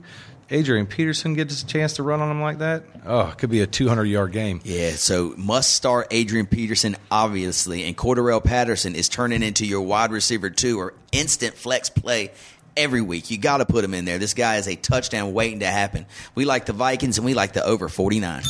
[0.50, 2.84] Adrian Peterson gets a chance to run on him like that.
[3.06, 4.62] Oh, it could be a 200 yard game.
[4.64, 10.12] Yeah, so must start Adrian Peterson, obviously, and Cordarrelle Patterson is turning into your wide
[10.12, 12.32] receiver two or instant flex play
[12.78, 13.32] every week.
[13.32, 14.18] You got to put him in there.
[14.18, 16.06] This guy is a touchdown waiting to happen.
[16.36, 18.44] We like the Vikings and we like the over 49.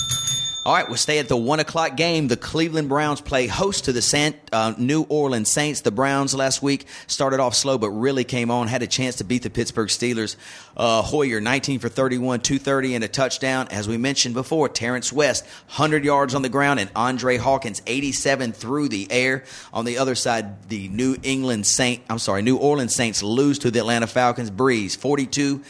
[0.66, 2.28] All right, we'll stay at the one o'clock game.
[2.28, 5.82] The Cleveland Browns play host to the San, uh, New Orleans Saints.
[5.82, 9.24] The Browns last week started off slow, but really came on, had a chance to
[9.24, 10.38] beat the Pittsburgh Steelers.
[10.76, 13.68] Uh, Hoyer, 19 for 31, 230 and a touchdown.
[13.70, 18.52] As we mentioned before, Terrance West, 100 yards on the ground, and Andre Hawkins, 87
[18.52, 19.44] through the air.
[19.72, 23.70] On the other side, the New England Saint, I'm sorry, New Orleans Saints lose to
[23.70, 24.50] the Atlanta Falcons.
[24.50, 25.62] Brees, 42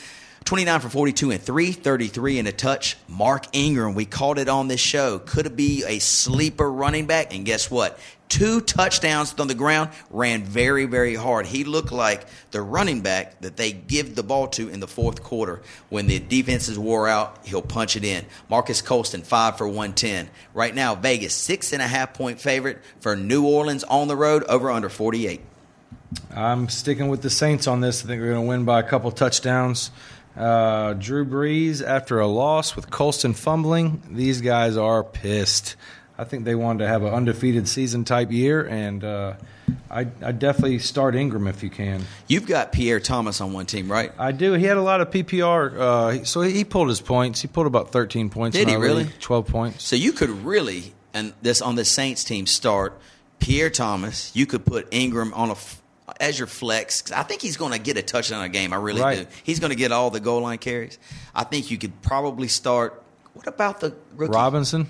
[0.45, 2.97] 29 for 42 and 333 and a touch.
[3.07, 5.17] Mark Ingram, we called it on this show.
[5.17, 7.33] Could it be a sleeper running back?
[7.33, 7.99] And guess what?
[8.29, 11.47] Two touchdowns on the ground, ran very, very hard.
[11.47, 15.23] He looked like the running back that they give the ball to in the fourth
[15.23, 15.63] quarter.
[15.89, 18.23] When the defenses wore out, he'll punch it in.
[18.47, 20.29] Marques Colston, five for 110.
[20.53, 24.43] Right now, Vegas, six and a half point favorite for New Orleans on the road,
[24.43, 25.41] over under 48.
[26.33, 28.03] I'm sticking with the Saints on this.
[28.03, 29.91] I think they're going to win by a couple touchdowns.
[30.37, 35.75] Uh, Drew Brees, after a loss with Colston fumbling, these guys are pissed.
[36.17, 39.33] I think they wanted to have an undefeated season type year, and uh,
[39.89, 42.03] I, I definitely start Ingram if you can.
[42.27, 44.11] You've got Pierre Thomas on one team, right?
[44.17, 44.53] I do.
[44.53, 47.41] He had a lot of PPR, uh, so he pulled his points.
[47.41, 48.57] He pulled about 13 points.
[48.57, 49.05] Did he really?
[49.05, 49.83] league, 12 points.
[49.83, 52.97] So you could really, and this on the Saints team, start
[53.39, 54.31] Pierre Thomas.
[54.33, 55.81] You could put Ingram on a f-
[56.19, 57.11] as your flex.
[57.11, 58.73] I think he's going to get a touchdown a game.
[58.73, 59.29] I really Right.
[59.29, 59.35] do.
[59.43, 60.97] He's going to get all the goal line carries.
[61.33, 63.01] I think you could probably start.
[63.33, 64.31] What about the rookie?
[64.33, 64.87] Robinson.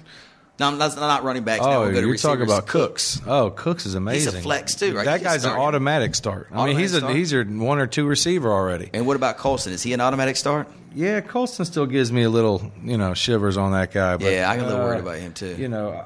[0.57, 1.63] No, I'm not, not running backs.
[1.63, 1.83] now.
[1.83, 3.19] Oh, We'll you're talking about Cooks.
[3.27, 4.31] Oh, Cooks is amazing.
[4.33, 5.03] He's a flex, too, right?
[5.03, 6.47] That guy's an automatic start.
[6.49, 7.15] I mean, Automatic he's a start?
[7.15, 8.89] he's your one or two receiver already.
[8.93, 9.73] And what about Colston?
[9.73, 10.69] Is he an automatic start?
[10.93, 14.15] Yeah, Colston still gives me a little, you know, shivers on that guy.
[14.15, 15.57] But, Yeah, I get a little uh, worried about him, too.
[15.57, 16.05] You know,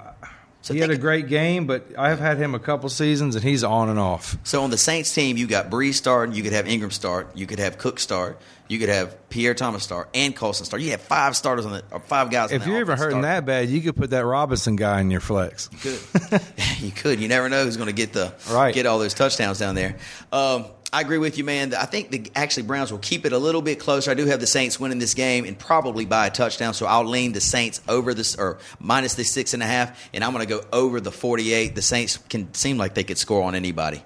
[0.62, 3.44] So he had a great game, but I have had him a couple seasons, and
[3.44, 4.38] he's on and off.
[4.44, 7.48] So on the Saints team, you got Brees start, you could have Ingram start, you
[7.48, 8.38] could have Cook start,
[8.68, 10.82] you could have Pierre Thomas start, and Colston start.
[10.82, 12.52] You have five starters on the or five guys.
[12.52, 13.24] If you're even offense hurting start.
[13.24, 15.70] that bad, you could put that Robinson guy in your flex.
[15.82, 16.42] could.
[16.80, 17.20] you could.
[17.22, 18.74] You never know who's going to get the Right.
[18.76, 19.96] get all those touchdowns down there.
[20.32, 21.74] Um, I agree with you, man.
[21.76, 24.10] I think the actually Browns will keep it a little bit closer.
[24.10, 27.06] I do have the Saints winning this game and probably by a touchdown, so I'll
[27.06, 30.48] lean the Saints over this or minus the six and a half, and I'm going
[30.48, 31.76] to go over the 48.
[31.76, 34.04] The Saints can seem like they could score on anybody.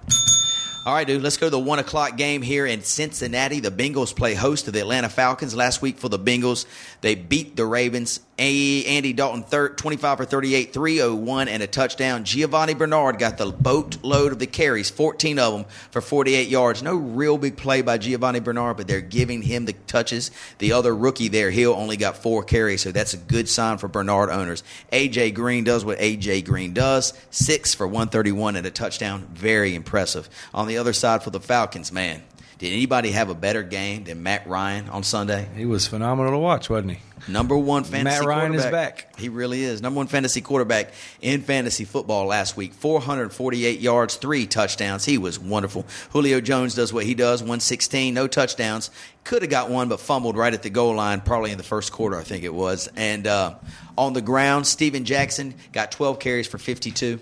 [0.85, 3.61] All right, dude, let's go to the one o'clock game here in Cincinnati.
[3.61, 5.55] The Bengals play host to the Atlanta Falcons.
[5.55, 6.65] Last week for the Bengals,
[6.99, 8.19] they beat the Ravens.
[8.39, 12.23] A- Andy Dalton, thir- 25 for 38, 301, and a touchdown.
[12.23, 16.81] Giovani Bernard got the boatload of the carries, 14 of them for 48 yards.
[16.81, 20.31] No real big play by Giovani Bernard, but they're giving him the touches.
[20.57, 23.87] The other rookie there, Hill, only got four carries, so that's a good sign for
[23.87, 24.63] Bernard owners.
[24.91, 25.31] A.J.
[25.31, 26.41] Green does what A.J.
[26.41, 29.27] Green does, six for 131 and a touchdown.
[29.33, 30.27] Very impressive.
[30.55, 32.23] On the other side for the Falcons, man,
[32.63, 35.49] did anybody have a better game than Matt Ryan on Sunday?
[35.53, 36.99] He was phenomenal to watch, wasn't he?
[37.27, 39.19] Number one fantasy Matt Ryan is back.
[39.19, 39.81] He really is.
[39.81, 42.73] Number one fantasy quarterback in fantasy football last week.
[42.73, 45.03] 448 yards, three touchdowns.
[45.03, 45.85] He was wonderful.
[46.11, 48.91] Julio Jones does what he does 116, no touchdowns.
[49.25, 51.91] Could have got one, but fumbled right at the goal line, probably in the first
[51.91, 52.87] quarter, I think it was.
[52.95, 53.55] And uh,
[53.97, 57.19] on the ground, Steven Jackson got 12 carries for 52.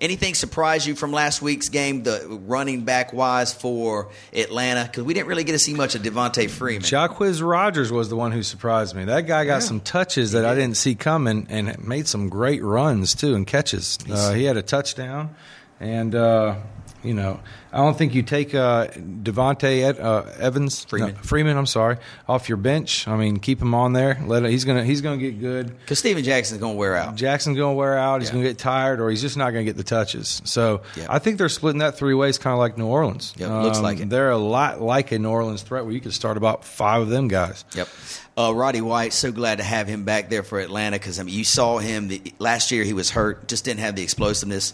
[0.00, 4.84] Anything surprise you from last week's game, the running back wise for Atlanta?
[4.84, 6.82] Because we didn't really get to see much of Devonta Freeman.
[6.82, 9.04] Jacquizz Rodgers was the one who surprised me.
[9.04, 13.14] That guy got some touches that I didn't see coming and made some great runs
[13.14, 13.98] too and catches.
[14.10, 15.34] Uh, he had a touchdown,
[15.80, 16.56] and uh,
[17.02, 17.40] you know
[17.72, 21.14] I don't think you take uh, Devonta Ed, uh, Evans Freeman.
[21.14, 21.56] no, Freeman.
[21.56, 21.98] I'm sorry,
[22.28, 23.06] off your bench.
[23.06, 24.20] I mean, keep him on there.
[24.26, 25.78] Let he's gonna he's gonna get good.
[25.80, 27.14] Because Steven Jackson's going to wear out.
[27.14, 28.20] Jackson's going to wear out.
[28.20, 28.32] He's Yeah.
[28.34, 30.42] going to get tired, or he's just not going to get the touches.
[30.44, 31.06] So Yeah.
[31.08, 33.34] I think they're splitting that three ways, kind of like New Orleans.
[33.40, 34.10] Um, Yep, looks like it.
[34.10, 37.08] They're a lot like a New Orleans threat, where you could start about five of
[37.08, 37.64] them guys.
[37.74, 37.88] Yep.
[38.36, 41.34] Uh, Roddy White, so glad to have him back there for Atlanta because I mean,
[41.34, 42.84] you saw him the, last year.
[42.84, 44.72] He was hurt, just didn't have the explosiveness.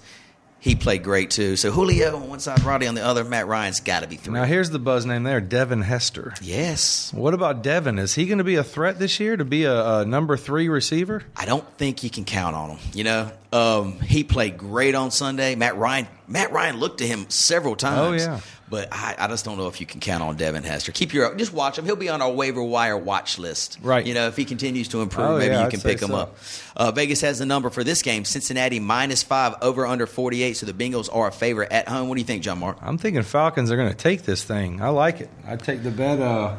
[0.58, 1.54] He played great too.
[1.56, 3.24] So Julio on one side, Roddy on the other.
[3.24, 4.34] Matt Ryan's got to be three.
[4.34, 6.34] Now here's the buzz name there, Devin Hester.
[6.42, 7.12] yes.
[7.12, 7.98] What about Devin?
[7.98, 10.68] Is he going to be a threat this year to be a, a number three
[10.68, 11.22] receiver?
[11.36, 12.78] I don't think you can count on him.
[12.94, 15.54] You know, um, he played great on Sunday.
[15.54, 18.22] Matt Ryan, Matt Ryan looked to him several times.
[18.24, 18.40] Oh, yeah.
[18.68, 20.90] But I, I just don't know if you can count on Devin Hester.
[20.90, 21.84] Keep your just watch him.
[21.84, 23.78] He'll be on our waiver wire watch list.
[23.80, 24.04] Right.
[24.04, 26.08] You know, if he continues to improve, Oh, maybe yeah, you I'd can pick him
[26.08, 26.16] so.
[26.16, 26.36] up.
[26.76, 30.56] Uh, Vegas has the number for this game: Cincinnati minus five, over under forty eight.
[30.56, 32.08] So the Bengals are a favorite at home.
[32.08, 32.78] What do you think, John Mark?
[32.82, 34.82] I'm thinking Falcons are going to take this thing.
[34.82, 35.30] I like it.
[35.46, 36.56] I'd take the bet uh,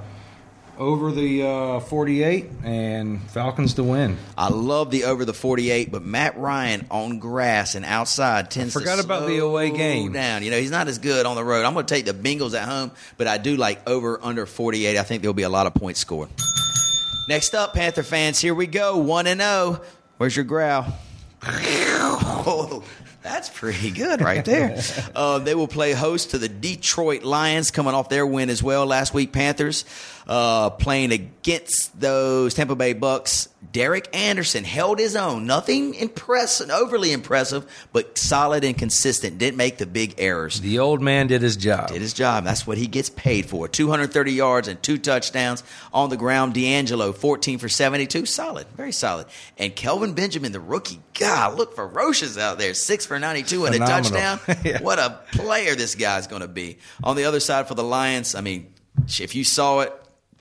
[0.77, 4.17] over the uh, 48 and Falcons to win.
[4.37, 8.97] I love the over the 48, but Matt Ryan on grass and outside tends forgot
[8.97, 10.11] to about the away game.
[10.11, 10.43] down.
[10.43, 11.65] You know, he's not as good on the road.
[11.65, 14.97] I'm going to take the Bengals at home, but I do like over under 48.
[14.97, 16.29] I think there'll be a lot of points scored.
[17.27, 18.97] Next up, Panther fans, here we go.
[18.97, 19.81] 1 and 0.
[20.17, 20.85] Where's your growl?
[21.43, 22.83] Oh,
[23.21, 24.79] that's pretty good right there.
[25.15, 28.85] uh, they will play host to the Detroit Lions, coming off their win as well
[28.85, 29.33] last week.
[29.33, 29.83] Panthers
[30.27, 33.47] uh, playing against those Tampa Bay Bucks.
[33.71, 35.45] Derek Anderson held his own.
[35.45, 39.37] Nothing impressive, overly impressive, but solid and consistent.
[39.37, 40.61] Didn't make the big errors.
[40.61, 41.89] The old man did his job.
[41.89, 42.43] Did his job.
[42.43, 43.67] That's what he gets paid for.
[43.67, 45.63] 230 yards and two touchdowns
[45.93, 46.53] on the ground.
[46.53, 48.25] DeAngelo, 14 for 72.
[48.25, 48.67] Solid.
[48.75, 49.27] Very solid.
[49.57, 52.73] And Kelvin Benjamin, the rookie, God, look ferocious out there.
[52.73, 54.39] Six for 92 and a touchdown.
[54.63, 54.81] Yeah.
[54.81, 56.79] What a player this guy's going to be.
[57.03, 58.73] On the other side for the Lions, I mean,
[59.19, 59.93] if you saw it,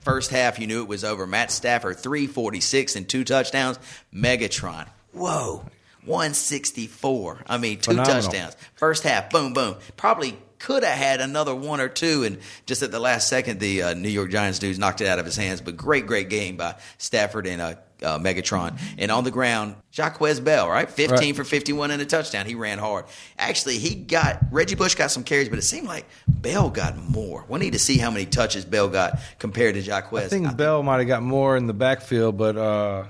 [0.07, 1.27] first half, you knew it was over.
[1.27, 3.77] Matt Stafford, 346 and two touchdowns.
[4.13, 4.87] Megatron.
[5.11, 5.65] Whoa.
[6.05, 7.43] 164.
[7.45, 8.21] I mean, two Phenomenal.
[8.21, 8.55] touchdowns.
[8.75, 9.75] First half, boom, boom.
[9.97, 13.83] Probably could have had another one or two, and just at the last second, the
[13.83, 15.61] uh, New York Giants dudes knocked it out of his hands.
[15.61, 18.79] But great, great game by Stafford and uh, uh, Megatron.
[18.97, 20.89] And on the ground, Jaquez Bell, right?
[20.89, 21.35] 15 Right.
[21.35, 22.45] for 51 and a touchdown.
[22.45, 23.05] He ran hard.
[23.39, 27.43] Actually, he got, Reggie Bush got some carries, but it seemed like Bell got more.
[27.49, 30.25] We need to see how many touches Bell got compared to Jaquez.
[30.25, 33.05] I think Bell might have got more in the backfield, but uh,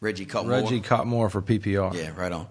[0.00, 0.60] Reggie caught more.
[0.60, 1.92] Reggie caught more for PPR.
[1.94, 2.46] Yeah, right on.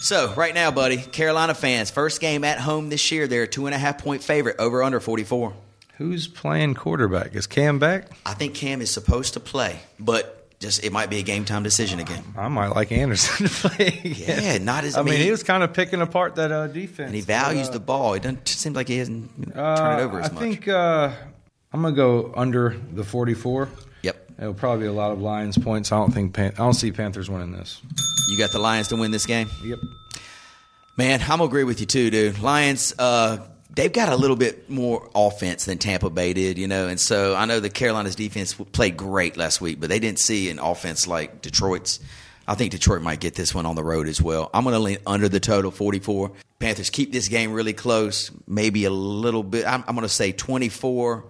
[0.00, 3.26] So, right now, buddy, Carolina fans, first game at home this year.
[3.26, 5.52] They're a two and a half point favorite, over under 44.
[5.96, 7.34] Who's playing quarterback?
[7.34, 8.08] Is Cam back?
[8.24, 11.64] I think Cam is supposed to play, but just it might be a game time
[11.64, 12.22] decision again.
[12.36, 13.86] I might like Anderson to play.
[14.04, 14.42] again.
[14.42, 17.06] Yeah, not as I mean, mean- he was kind of picking apart that uh, defense.
[17.08, 18.14] And he values but, uh, the ball.
[18.14, 20.42] It doesn't seem like he hasn't you know, uh, turned it over as I much.
[20.42, 21.10] I think uh,
[21.72, 23.68] I'm gonna go under the 44.
[24.38, 25.90] It'll probably be a lot of Lions points.
[25.90, 27.80] I don't think Pan- I don't see Panthers winning this.
[28.28, 29.48] You got the Lions to win this game?
[29.64, 29.78] Yep.
[30.96, 32.38] Man, I'm gonna agree with you too, dude.
[32.38, 33.38] Lions, uh,
[33.74, 37.34] they've got a little bit more offense than Tampa Bay did, you know, and so
[37.34, 41.06] I know the Carolina's defense played great last week, but they didn't see an offense
[41.06, 42.00] like Detroit's.
[42.46, 44.48] I think Detroit might get this one on the road as well.
[44.54, 46.32] I'm going to lean under the total 44.
[46.58, 49.66] Panthers keep this game really close, maybe a little bit.
[49.66, 51.24] I'm, I'm going to say 24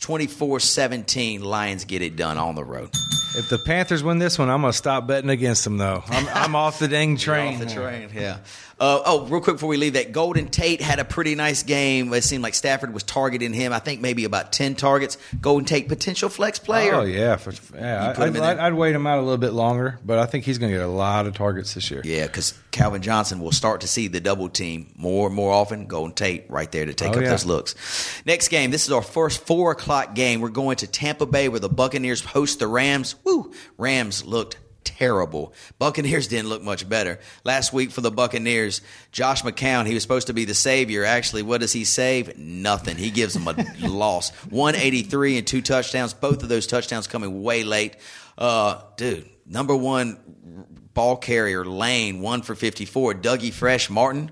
[0.00, 1.42] 24 17.
[1.42, 2.90] Lions get it done on the road.
[3.36, 5.78] If the Panthers win this one, I'm gonna stop betting against them.
[5.78, 7.54] Though I'm, I'm off the dang train.
[7.54, 8.38] Off the train, yeah.
[8.80, 12.10] Uh, oh, real quick before we leave that, Golden Tate had a pretty nice game.
[12.14, 13.74] It seemed like Stafford was targeting him.
[13.74, 15.18] I think maybe about ten targets.
[15.38, 16.94] Golden Tate, potential flex player.
[16.94, 18.14] Oh yeah, for, yeah.
[18.16, 18.24] I.
[18.24, 20.78] I'd, I'd wait him out a little bit longer, but I think he's going to
[20.78, 22.00] get a lot of targets this year.
[22.04, 25.86] Yeah, because Calvin Johnson will start to see the double team more and more often.
[25.86, 27.28] Golden Tate right there to take Oh, up yeah.
[27.30, 27.74] those looks.
[28.24, 30.40] Next game, this is our first four o'clock game.
[30.40, 33.14] We're going to Tampa Bay where the Buccaneers host the Rams.
[33.24, 33.52] Woo!
[33.76, 35.52] Rams looked terrible.
[35.78, 37.18] Buccaneers didn't look much better.
[37.44, 38.80] Last week for the Buccaneers,
[39.12, 41.04] Josh McCown, he was supposed to be the savior.
[41.04, 42.38] Actually, what does he save?
[42.38, 42.96] Nothing.
[42.96, 43.52] He gives them a
[43.88, 44.30] loss.
[44.50, 46.14] 183 and two touchdowns.
[46.14, 47.96] Both of those touchdowns coming way late.
[48.38, 50.18] Uh, dude, number one
[50.94, 53.14] ball carrier Lane, one for 54.
[53.14, 54.30] Dougie Fresh Martin.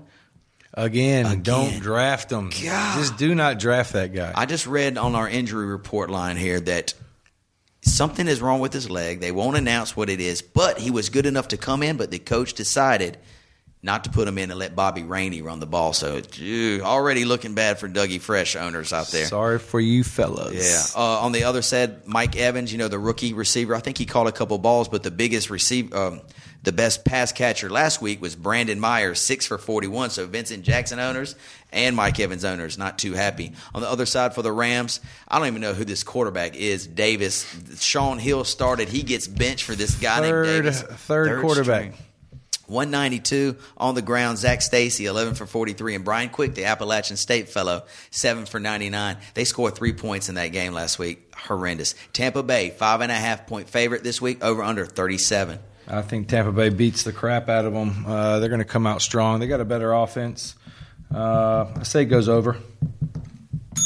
[0.73, 1.41] Again, Again.
[1.43, 2.51] don't draft him.
[2.51, 2.99] God.
[2.99, 4.31] Just do not draft that guy.
[4.35, 6.93] I just read on our injury report line here that
[7.81, 9.19] something is wrong with his leg.
[9.19, 12.11] They won't announce what it is, but he was good enough to come in, but
[12.11, 13.17] the coach decided
[13.81, 15.93] not to put him in and let Bobby Rainey run the ball.
[15.93, 19.25] So, ew, already looking bad for Dougie Fresh owners out there.
[19.25, 20.53] Sorry for you fellas.
[20.95, 21.01] Yeah.
[21.01, 23.73] Uh, on the other side, Mike Evans, you know the rookie receiver.
[23.73, 26.21] I think he caught a couple balls, but the biggest receiver, um,
[26.63, 30.09] the best pass catcher last week was Brandon Myers, six for forty-one.
[30.09, 31.35] So Vincent Jackson owners
[31.71, 33.53] and Mike Evans owners not too happy.
[33.73, 36.85] On the other side for the Rams, I don't even know who this quarterback is.
[36.85, 37.45] Davis,
[37.79, 38.89] Shaun Hill started.
[38.89, 40.81] He gets benched for this guy named Third, Davis.
[40.81, 41.93] third, quarterback.
[41.93, 42.05] string.
[42.67, 44.37] 192 on the ground.
[44.37, 45.95] Zac Stacy, 11 for 43.
[45.95, 49.17] And Brian Quick, the Appalachian State fellow, 7 for 99.
[49.33, 51.33] They scored three points in that game last week.
[51.35, 51.95] Horrendous.
[52.13, 55.57] Tampa Bay, five and a half point favorite this week, over under 37.
[55.89, 58.05] I think Tampa Bay beats the crap out of them.
[58.05, 59.39] Uh, they're going to come out strong.
[59.39, 60.55] They got a better offense.
[61.13, 62.57] Uh, I say it goes over.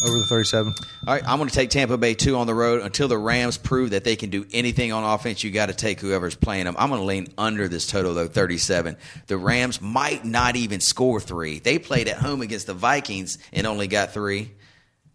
[0.06, 0.74] Over the 37.
[1.08, 3.58] All right, I'm going to take Tampa Bay two on the road until the Rams
[3.58, 5.44] prove that they can do anything on offense.
[5.46, 6.76] You got to take whoever's playing them.
[6.78, 8.98] I'm going to lean under this total though, 37.
[9.28, 11.60] The Rams might not even score three.
[11.60, 14.52] They played at home against the Vikings and only got three.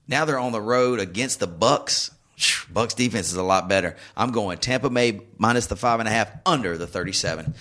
[0.06, 2.10] Now they're on the road against the Bucks.
[2.72, 3.96] Bucks defense is a lot better.
[4.16, 7.54] I'm going Tampa Bay minus the five and a half under the 37.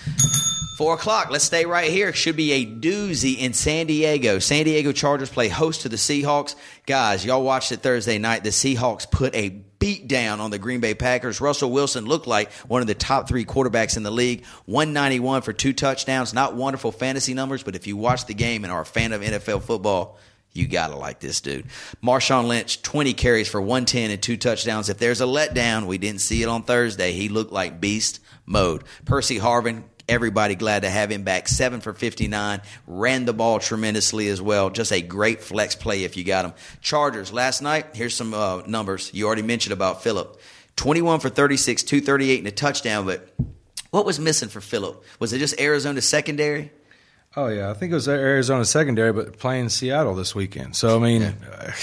[0.78, 1.32] Four o'clock.
[1.32, 2.14] Let's stay right here.
[2.14, 4.38] Should be a doozy in San Diego.
[4.38, 6.56] San Diego Chargers play host to the Seahawks.
[6.86, 8.44] Guys, y'all watched it Thursday night.
[8.44, 11.42] The Seahawks put a beat down on the Green Bay Packers.
[11.42, 14.46] Russell Wilson looked like one of the top three quarterbacks in the league.
[14.66, 16.34] 191 for two touchdowns.
[16.36, 19.22] Not wonderful fantasy numbers, but if you watch the game and are a fan of
[19.22, 20.20] NFL football,
[20.58, 21.66] you gotta like this dude.
[22.04, 24.90] Marshawn Lynch, 20 carries for 110 and two touchdowns.
[24.90, 27.12] If there's a letdown, we didn't see it on Thursday.
[27.14, 28.84] He looked like beast mode.
[29.06, 31.48] Percy Harvin, everybody glad to have him back.
[31.48, 32.62] Seven for 59.
[32.88, 34.70] Ran the ball tremendously as well.
[34.70, 36.54] Just a great flex play if you got him.
[36.82, 39.12] Chargers, last night, here's some uh, numbers.
[39.14, 40.40] You already mentioned about Phillip.
[40.78, 43.34] 21 for 36, 238 and a touchdown, but
[43.90, 45.04] what was missing for Phillip?
[45.20, 46.72] Was it just Arizona secondary?
[47.38, 50.76] Oh yeah, I think it was Arizona secondary, but playing Seattle this weekend.
[50.76, 51.36] So I mean,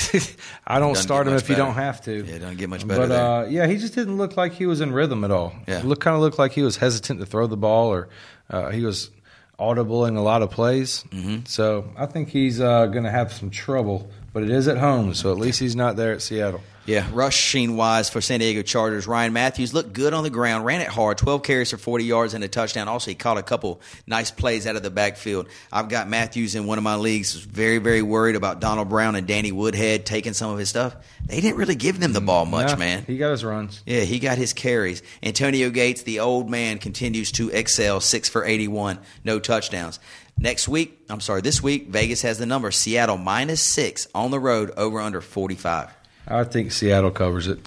[0.66, 2.24] I don't start him if you don't have to.
[2.24, 4.66] Yeah, it doesn't get much better But uh, yeah, he just didn't look like he
[4.66, 5.55] was in rhythm at all.
[5.68, 5.78] Yeah.
[5.78, 8.09] It looked kind of looked like he was hesitant to throw the ball, or
[8.50, 9.11] uh, he was
[9.57, 11.05] audible in a lot of plays.
[11.11, 11.44] Mm-hmm.
[11.46, 14.11] So I think he's uh, going to have some trouble.
[14.32, 16.61] But it is at home, so at least he's not there at Seattle.
[16.87, 20.82] Yeah, rushing wise for San Diego Chargers, Ryan Mathews looked good on the ground, ran
[20.82, 22.89] it hard, 12 carries for 40 yards and a touchdown.
[22.89, 25.49] Also, he caught a couple nice plays out of the backfield.
[25.72, 27.35] I've got Mathews in one of my leagues.
[27.35, 30.95] Was very, very worried about Donald Brown and Danny Woodhead taking some of his stuff.
[31.26, 33.05] They didn't really give them the mm, ball much, Yeah, man.
[33.07, 33.82] He got his runs.
[33.87, 35.03] Yeah, he got his carries.
[35.22, 38.01] Antonio Gates, the old man, continues to excel.
[38.01, 40.01] Six for 81, no touchdowns.
[40.37, 44.41] Next week, I'm sorry, this week, Vegas has the number Seattle minus six on the
[44.41, 45.91] road, over under 45.
[46.26, 47.60] I think Seattle covers it.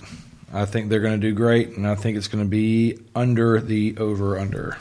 [0.53, 3.59] I think they're going to do great, and I think it's going to be under
[3.59, 4.77] the over under.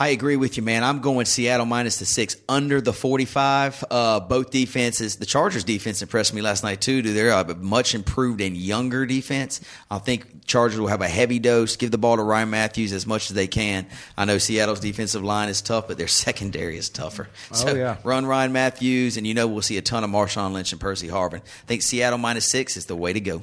[0.00, 0.84] I agree with you, man.
[0.84, 3.84] I'm going Seattle minus the six under the 45.
[3.90, 7.02] Uh, both defenses, the Chargers defense impressed me last night too.
[7.02, 9.60] Dude, they're a much improved and younger defense.
[9.90, 11.74] I think Chargers will have a heavy dose.
[11.74, 13.86] Give the ball to Ryan Mathews as much as they can.
[14.16, 17.28] I know Seattle's defensive line is tough, but their secondary is tougher.
[17.52, 17.96] So Oh, yeah.
[18.04, 21.08] run Ryan Mathews, and you know we'll see a ton of Marshawn Lynch and Percy
[21.08, 21.40] Harvin.
[21.40, 23.42] I think Seattle minus six is the way to go.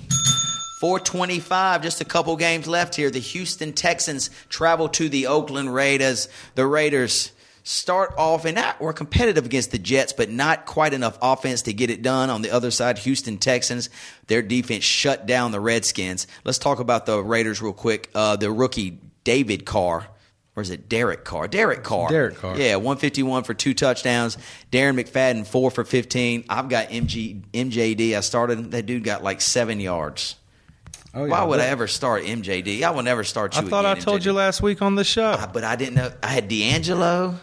[0.86, 3.10] 425, just a couple games left here.
[3.10, 6.30] The Houston Texans travel to the Oakland Raiders.
[6.54, 7.32] The Raiders
[7.64, 11.74] start off and not, were competitive against the Jets, but not quite enough offense to
[11.74, 12.30] get it done.
[12.30, 13.90] On the other side, Houston Texans,
[14.28, 16.28] their defense shut down the Redskins.
[16.44, 18.12] Let's talk about the Raiders real quick.
[18.14, 20.06] Uh, the rookie David Carr.
[20.56, 21.48] Or is it Derek Carr?
[21.48, 22.10] Derek Carr.
[22.10, 22.60] Derek Carr.
[22.60, 24.38] Yeah, 151 for two touchdowns.
[24.72, 26.46] Darren McFadden, four for 15.
[26.48, 28.16] I've got MG, MJD.
[28.16, 28.70] I started.
[28.70, 30.36] That dude got like seven yards.
[31.16, 31.32] Oh, yeah.
[31.32, 32.82] Why would I ever start MJD?
[32.84, 33.70] I will never start I you.
[33.70, 34.26] thought I told MJD.
[34.26, 35.32] you last week on the show.
[35.32, 36.12] Uh, but I didn't know.
[36.22, 37.38] I had DeAngelo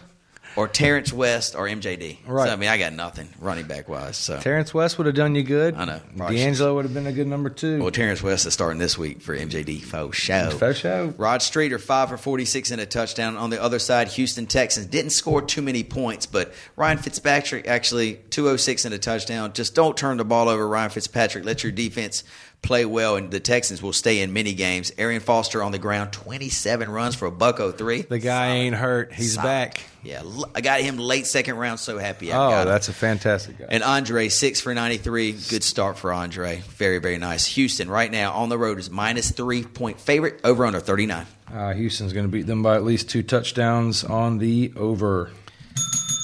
[0.55, 2.19] or Terrance West or MJD.
[2.27, 2.47] Right.
[2.47, 4.15] So, I mean, I got nothing running back wise.
[4.17, 5.73] So, Terrance West would have done you good.
[5.73, 6.01] I know.
[6.15, 7.81] Probably DeAngelo would have been a good number two.
[7.81, 9.81] well, Terrance West is starting this week for MJD.
[9.81, 10.51] Faux show.
[10.51, 11.11] For show.
[11.17, 13.35] Rod Streater, five for 46 and a touchdown.
[13.37, 18.19] On the other side, Houston Texans didn't score too many points, but Ryan Fitzpatrick actually
[18.29, 19.53] 206 and a touchdown.
[19.53, 21.43] Just don't turn the ball over, Ryan Fitzpatrick.
[21.43, 22.23] Let your defense
[22.63, 24.91] play well, and the Texans will stay in many games.
[24.97, 28.03] Arian Foster on the ground, 27 runs for a buck 03.
[28.03, 29.13] The guy ain't hurt.
[29.13, 29.45] He's Solid.
[29.45, 29.81] back.
[30.01, 30.23] Yeah,
[30.55, 31.79] I got him late second round.
[31.79, 33.67] So happy I Oh, that's a fantastic guy.
[33.69, 35.33] And Andre, six for 93.
[35.49, 36.61] Good start for Andre.
[36.69, 37.45] Very, very nice.
[37.45, 41.25] Houston, right now, on the road is minus three point favorite, over under 39.
[41.53, 45.29] Uh, Houston's going to beat them by at least two touchdowns on the over.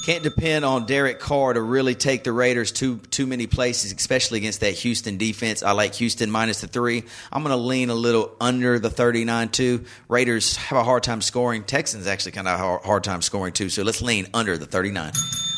[0.05, 4.39] Can't depend on Derek Carr to really take the Raiders too too many places, especially
[4.39, 5.61] against that Houston defense.
[5.61, 7.03] I like Houston minus the three.
[7.31, 9.85] I'm going to lean a little under the 39-2.
[10.07, 11.63] Raiders have a hard time scoring.
[11.63, 13.69] Texans actually kind of a hard time scoring too.
[13.69, 15.11] So let's lean under the 39.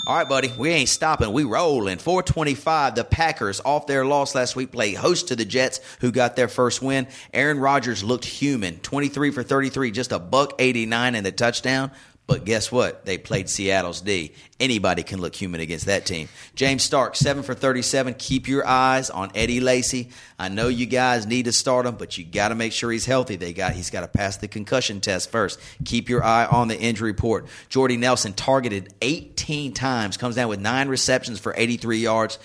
[0.07, 1.31] All right, buddy, we ain't stopping.
[1.31, 1.99] We rolling.
[1.99, 2.95] 425.
[2.95, 6.47] The Packers off their loss last week play host to the Jets, who got their
[6.47, 7.07] first win.
[7.31, 8.79] Aaron Rodgers looked human.
[8.79, 11.91] 23 for 33, just a buck 89 and the touchdown.
[12.27, 13.05] But guess what?
[13.05, 14.33] They played Seattle's D.
[14.57, 16.29] Anybody can look human against that team.
[16.55, 18.13] James Stark, 7 for 37.
[18.13, 20.11] Keep your eyes on Eddie Lacy.
[20.39, 23.05] I know you guys need to start him, but you got to make sure he's
[23.05, 23.35] healthy.
[23.35, 25.59] They got He's got to pass the concussion test first.
[25.83, 27.47] Keep your eye on the injury report.
[27.69, 32.39] Jordy Nelson targeted 18 times, comes down with nine receptions for 83 yards.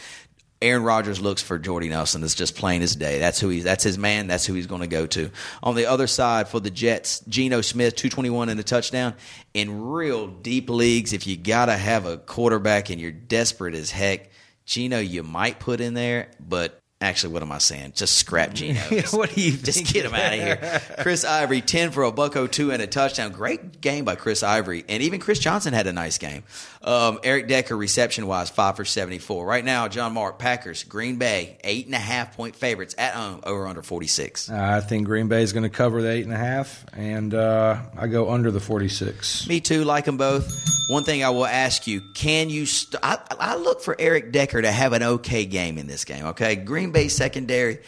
[0.67, 2.23] Aaron Rodgers looks for Jordy Nelson.
[2.25, 3.19] It's just plain as day.
[3.19, 3.61] That's who he.
[3.61, 4.27] That's his man.
[4.27, 5.31] That's who he's going to go to.
[5.63, 9.15] On the other side for the Jets, Geno Smith, two twenty one and a touchdown.
[9.55, 14.31] In real deep leagues, if you gotta have a quarterback and you're desperate as heck,
[14.65, 16.79] Geno you might put in there, but.
[16.99, 17.93] Actually, what am I saying?
[17.95, 18.81] Just scrap Geno.
[19.11, 19.93] What do you Just think?
[19.93, 20.81] get him out of here.
[21.01, 23.33] Chris Ivory, 10 for a bucko oh two and a touchdown.
[23.33, 24.83] Great game by Chris Ivory.
[24.89, 26.45] And even Chris Johnson had a nice game.
[26.87, 29.45] Um, Eric Decker, reception wise, 5 for 74.
[29.45, 34.51] Right now, John Mark, Packers, Green Bay, 8.5 point favorites at home, over under 46.
[34.51, 37.81] I think Green Bay is going to cover the eight and a half, and uh,
[37.97, 39.49] I go under the forty-six.
[39.49, 40.49] Me too, like them both.
[40.89, 42.67] One thing I will ask you: Can you?
[42.67, 46.27] St- I, I look for Eric Decker to have an okay game in this game.
[46.27, 47.81] Okay, Green Bay secondary,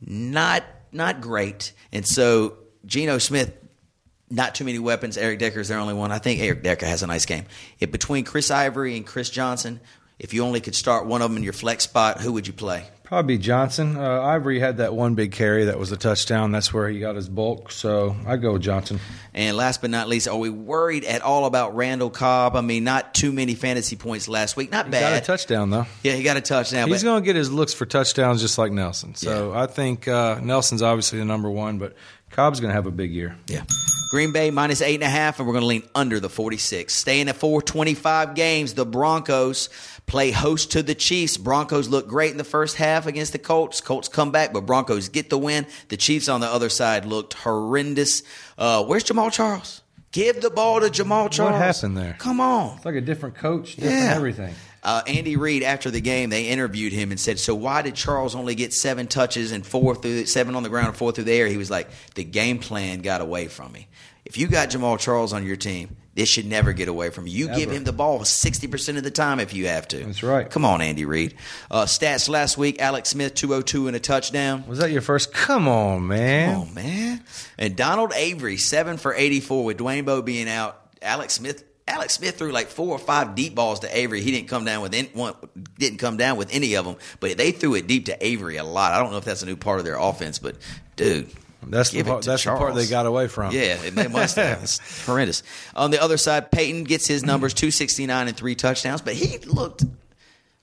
[0.00, 3.56] not not great, and so Geno Smith,
[4.32, 5.16] not too many weapons.
[5.16, 6.10] Eric Decker is their only one.
[6.10, 7.44] I think Eric Decker has a nice game.
[7.78, 9.80] If between Chris Ivory and Chris Johnson,
[10.18, 12.52] if you only could start one of them in your flex spot, who would you
[12.52, 12.86] play?
[13.02, 13.98] Probably Johnson.
[13.98, 16.50] Uh, Ivory had that one big carry that was a touchdown.
[16.50, 17.70] That's where he got his bulk.
[17.70, 19.00] So I go with Johnson.
[19.34, 22.56] And last but not least, are we worried at all about Randall Cobb?
[22.56, 24.70] I mean, not too many fantasy points last week.
[24.70, 24.96] Not bad.
[24.96, 25.10] He bad.
[25.10, 25.86] got a touchdown though.
[26.02, 26.88] Yeah, he got a touchdown.
[26.88, 29.14] He's going to get his looks for touchdowns just like Nelson.
[29.14, 31.94] So I think uh, Nelson's obviously the number one, but
[32.32, 33.36] Cobb's going to have a big year.
[33.46, 33.62] Yeah.
[34.10, 36.92] Green Bay minus eight and a half, and we're going to lean under the 46.
[36.94, 39.70] Staying at 425 games, the Broncos
[40.06, 41.38] play host to the Chiefs.
[41.38, 43.80] Broncos look great in the first half against the Colts.
[43.80, 45.66] Colts come back, but Broncos get the win.
[45.88, 48.22] The Chiefs on the other side looked horrendous.
[48.58, 49.80] Uh, where's Jamaal Charles?
[50.10, 51.52] Give the ball to Jamaal Charles.
[51.52, 52.16] What happened there?
[52.18, 52.76] Come on.
[52.76, 54.14] It's like a different coach, different Yeah.
[54.14, 54.54] everything.
[54.82, 58.34] Uh, Andy Reid, after the game, they interviewed him and said, "So why did Charles
[58.34, 61.32] only get seven touches and four through seven on the ground and four through the
[61.32, 63.88] air?" He was like, "The game plan got away from me.
[64.24, 67.48] If you got Jamaal Charles on your team, this should never get away from you.
[67.48, 69.98] You give him the ball sixty percent of the time if you have to.
[69.98, 70.48] That's right.
[70.48, 71.34] Come on, Andy Reid.
[71.70, 74.64] Uh, stats last week: Alex Smith, two hundred two and a touchdown.
[74.66, 75.32] Was that your first?
[75.32, 76.56] Come on, man.
[76.56, 77.22] Oh man!
[77.58, 80.78] And Donald Avery, seven for eighty-four, with Dwayne Bowe being out.
[81.00, 84.20] Alex Smith, Alex Smith threw like four or five deep balls to Avery.
[84.20, 85.34] He didn't come down with any, one,
[85.78, 88.64] didn't come down with any of them, but they threw it deep to Avery a
[88.64, 88.92] lot.
[88.92, 90.56] I don't know if that's a new part of their offense, but
[90.96, 91.28] dude.
[91.64, 93.52] That's the give it part, that's the part they got away from.
[93.54, 94.62] Yeah, they must have.
[94.64, 95.44] It's horrendous.
[95.76, 99.84] On the other side, Peyton gets his numbers 269 and three touchdowns, but he looked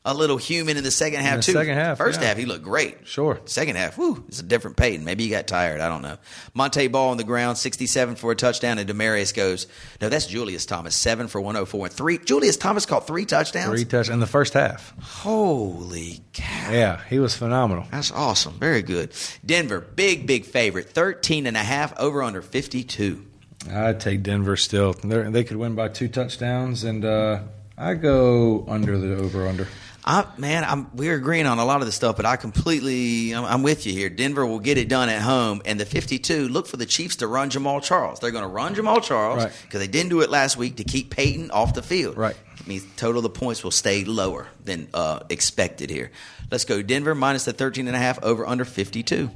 [0.05, 1.51] a little human in the second half, the too.
[1.51, 2.27] second half, First yeah.
[2.29, 3.05] half, he looked great.
[3.05, 3.41] Sure.
[3.45, 5.03] Second half, whew, it's a different Peyton.
[5.03, 5.81] Maybe he got tired.
[5.81, 6.17] I don't know.
[6.53, 9.67] Monte Ball on the ground, 67 for a touchdown, and Demaryius goes,
[9.99, 12.17] no, that's Julius Thomas, 7 for 104 and 3.
[12.19, 13.67] Julius Thomas caught three touchdowns?
[13.69, 14.93] Three touchdowns in the first half.
[15.01, 16.71] Holy cow.
[16.71, 17.85] Yeah, he was phenomenal.
[17.91, 18.53] That's awesome.
[18.53, 19.11] Very good.
[19.45, 23.25] Denver, big, big favorite, 13 and a half, over under 52.
[23.69, 24.93] I'd take Denver still.
[24.93, 27.41] They're, they could win by two touchdowns, and uh,
[27.77, 29.67] I go under the over under.
[30.09, 33.45] I, man, I'm, we're agreeing on a lot of the stuff, but I completely, I'm,
[33.45, 34.09] I'm with you here.
[34.09, 36.47] Denver will get it done at home, and the 52.
[36.49, 38.19] Look for the Chiefs to run Jamaal Charles.
[38.19, 39.53] They're going to run Jamaal Charles Right.
[39.63, 42.17] because they didn't do it last week to keep Peyton off the field.
[42.17, 42.35] Right.
[42.69, 46.11] Means total of the points will stay lower than uh, expected here.
[46.51, 49.31] Let's go Denver minus the 13 and a half over under 52.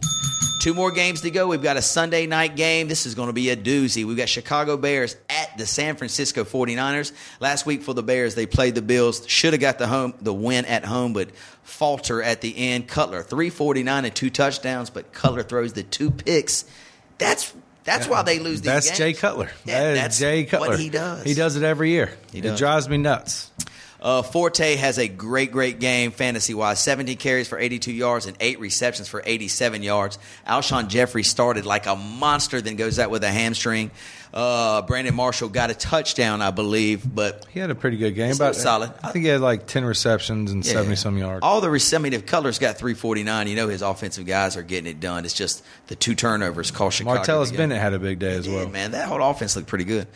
[0.62, 1.48] Two more games to go.
[1.48, 2.88] We've got a Sunday night game.
[2.88, 4.06] This is going to be a doozy.
[4.06, 7.12] We've got Chicago Bears at the San Francisco 49ers.
[7.40, 9.28] Last week for the Bears, they played the Bills.
[9.28, 11.32] Should have got the home the win at home, but
[11.64, 12.88] falter at the end.
[12.88, 16.66] Cutler, 349 and two touchdowns, but Cutler throws the two picks.
[17.18, 17.52] That's
[17.84, 18.98] that's why they lose these That's games.
[18.98, 19.52] Jay Cutler.
[19.66, 20.78] Yeah, that is that's Jay what Cutler.
[20.78, 21.24] he does.
[21.24, 22.12] He does it every year.
[22.32, 23.52] He it drives me nuts.
[24.04, 26.78] Uh, Forte has a great, great game fantasy wise.
[26.80, 30.20] 17 carries for 82 yards and eight receptions for 87 yards.
[30.46, 33.92] Alshon Jeffery started like a monster, then goes out with a hamstring.
[34.34, 38.32] Uh, Brandon Marshall got a touchdown, I believe, but He had a pretty good game.
[38.34, 38.92] About solid.
[39.04, 40.72] I think he had like ten receptions and yeah.
[40.74, 41.42] seventy some yards.
[41.44, 44.64] All the rec- I mean, if Cutler's got 349, you know his offensive guys are
[44.64, 45.24] getting it done.
[45.26, 47.22] It's just the two turnovers cost Chicago.
[47.22, 47.56] Martellus.
[47.56, 48.70] Bennett had a big day as Yeah, well.
[48.70, 50.08] man, that whole offense looked pretty good.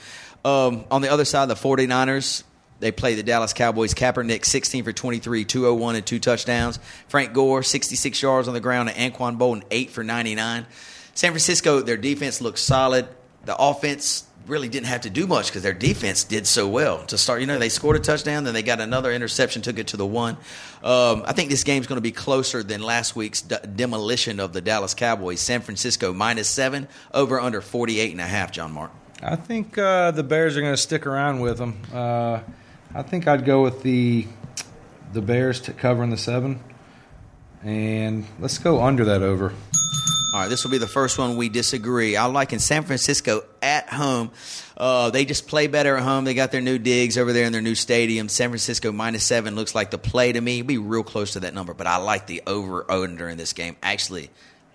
[0.44, 2.44] Um, on the other side, the 49ers,
[2.80, 3.94] they play the Dallas Cowboys.
[3.94, 6.80] Kaepernick, 16 for 23, 201 and two touchdowns.
[7.08, 10.66] Frank Gore, 66 yards on the ground, and Anquan Boldin, 8 for 99.
[11.14, 13.08] San Francisco, their defense looked solid.
[13.48, 17.18] The offense really didn't have to do much because their defense did so well to
[17.18, 17.40] start.
[17.40, 20.06] You know, they scored a touchdown, then they got another interception, took it to the
[20.06, 20.36] one.
[20.84, 24.52] Um, I think this game's going to be closer than last week's d- demolition of
[24.52, 25.40] the Dallas Cowboys.
[25.40, 28.92] San Francisco minus seven, over under 48 and a half, John Mark.
[29.24, 31.80] I think uh, the Bears are going to stick around with them.
[31.94, 32.42] Uh,
[32.94, 34.28] I think I'd go with the
[35.14, 36.60] the Bears to covering the seven,
[37.64, 39.54] and let's go under that over.
[40.34, 42.18] All right, this will be the first one we disagree.
[42.18, 44.32] I like in San Francisco at home.
[44.76, 46.26] Uh, they just play better at home.
[46.26, 48.28] They got their new digs over there in their new stadium.
[48.28, 50.60] San Francisco minus seven looks like the play to me.
[50.60, 53.54] It'll be real close to that number, but I like the over under in this
[53.54, 53.78] game.
[53.82, 54.30] Actually,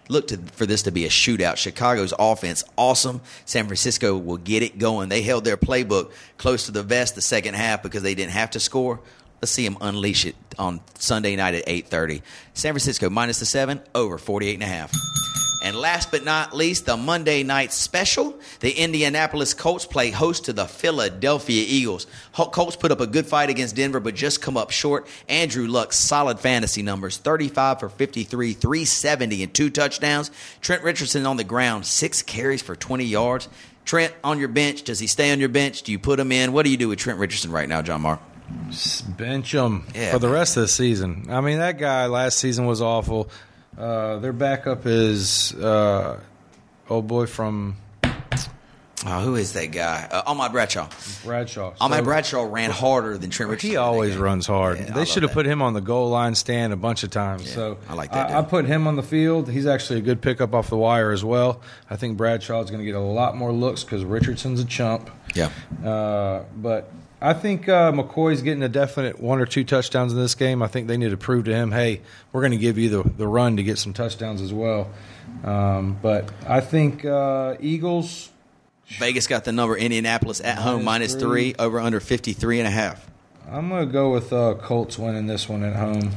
[0.09, 1.59] look to, for this to be a shootout.
[1.59, 3.21] Chicago's offense awesome.
[3.45, 5.11] San Francisco will get it going.
[5.11, 8.53] They held their playbook close to the vest the second half because they didn't have
[8.53, 9.01] to score.
[9.43, 12.23] Let's see them unleash it on Sunday night at 8:30.
[12.55, 14.93] San Francisco minus the 7 over 48 and a half.
[15.63, 18.35] And last but not least, the Monday night special.
[18.59, 22.09] The Indianapolis Colts play host to the Philadelphia Eagles.
[22.35, 25.07] Colts put up a good fight against Denver, but just come up short.
[25.29, 30.33] Andrew Luck, solid fantasy numbers 35 for 53, 370, and two touchdowns.
[30.61, 33.49] Trent Richardson on the ground, six carries for 20 yards.
[33.85, 34.83] Trent on your bench.
[34.83, 35.83] Does he stay on your bench?
[35.83, 36.53] Do you put him in?
[36.53, 38.21] What do you do with Trent Richardson right now, John Mark?
[39.17, 41.29] bench him Yeah, for the rest of the season.
[41.31, 43.31] I mean, that guy last season was awful.
[43.83, 46.21] Uh, their backup is uh,
[46.89, 47.77] old boy from
[49.05, 50.07] Oh, who is that guy?
[50.09, 50.89] Uh, Ahmad Bradshaw.
[51.25, 51.73] Bradshaw.
[51.81, 53.71] Ahmad So- Bradshaw ran harder than Trent Richardson.
[53.71, 54.79] He always runs hard.
[54.79, 57.51] Yeah, they should have put him on the goal line stand a bunch of times.
[57.53, 58.39] so I like that I.
[58.39, 59.51] I put him on the field.
[59.51, 61.61] He's actually a good pickup off the wire as well.
[61.91, 65.11] I think Bradshaw's going to get a lot more looks because Richardson's a chump.
[65.35, 65.51] Yeah.
[65.85, 66.89] Uh, but
[67.23, 70.61] I think uh, McCoy's getting a definite one or two touchdowns in this game.
[70.61, 72.01] I think they need to prove to him, hey,
[72.33, 74.91] we're going to give you the, the run to get some touchdowns as well.
[75.45, 78.29] Um, but I think uh, Eagles.
[78.99, 82.73] Vegas got the number Indianapolis at home Minus minus three, over under 53 and a
[82.73, 83.09] half.
[83.49, 86.11] I'm going to go with uh, Colts winning this one at home,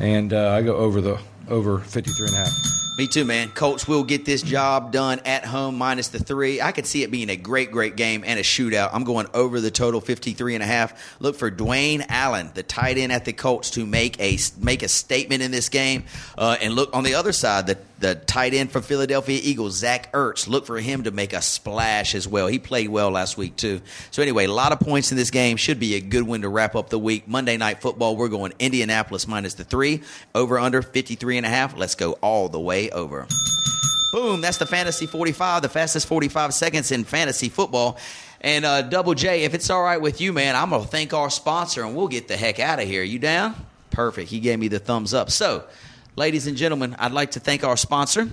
[0.00, 2.79] and uh, I go over the over 53 and a half.
[3.00, 3.48] Me too, man.
[3.48, 6.60] Colts will get this job done at home minus the three.
[6.60, 8.90] I could see it being a great, great game and a shootout.
[8.92, 11.18] I'm going over the total 53 and a half.
[11.18, 14.88] Look for Dwayne Allen, the tight end at the Colts, to make a make a
[14.88, 16.04] statement in this game.
[16.36, 20.10] Uh, and look on the other side, the the tight end from Philadelphia Eagles, Zach
[20.12, 20.48] Ertz.
[20.48, 22.46] Look for him to make a splash as well.
[22.46, 23.82] He played well last week too.
[24.10, 25.58] So anyway, a lot of points in this game.
[25.58, 27.28] Should be a good one to wrap up the week.
[27.28, 28.16] Monday night football.
[28.16, 30.02] We're going Indianapolis minus the three,
[30.34, 31.76] over under 53 and a half.
[31.76, 33.26] Let's go all the way over.
[34.12, 37.96] Boom, that's the Fantasy 45, the fastest 45 seconds in fantasy football.
[38.40, 41.14] And uh, Double J, if it's all right with you, man, I'm going to thank
[41.14, 43.02] our sponsor and we'll get the heck out of here.
[43.02, 43.54] You down?
[43.90, 44.30] Perfect.
[44.30, 45.30] He gave me the thumbs up.
[45.30, 45.64] So,
[46.16, 48.28] ladies and gentlemen, I'd like to thank our sponsor.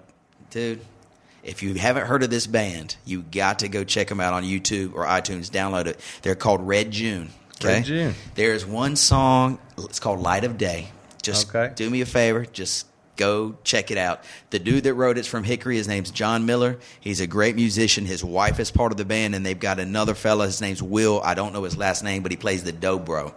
[0.49, 0.81] dude,
[1.47, 4.43] if you haven't heard of this band, you got to go check them out on
[4.45, 5.51] YouTube or iTunes.
[5.51, 6.01] Download it.
[6.23, 7.31] They're called Red June.
[7.61, 7.75] Okay?
[7.77, 8.15] Red June.
[8.35, 9.59] There's one song.
[9.79, 10.89] It's called Light of Day.
[11.23, 11.73] Just Okay.
[11.75, 12.45] do me a favor.
[12.45, 12.87] Just
[13.17, 14.23] go check it out.
[14.51, 15.77] The dude that wrote it's from Hickory.
[15.77, 16.79] His name's John Miller.
[17.01, 18.05] He's a great musician.
[18.05, 20.47] His wife is part of the band, and they've got another fella.
[20.47, 21.21] His name's Will.
[21.25, 23.33] I don't know his last name, but he plays the dobro.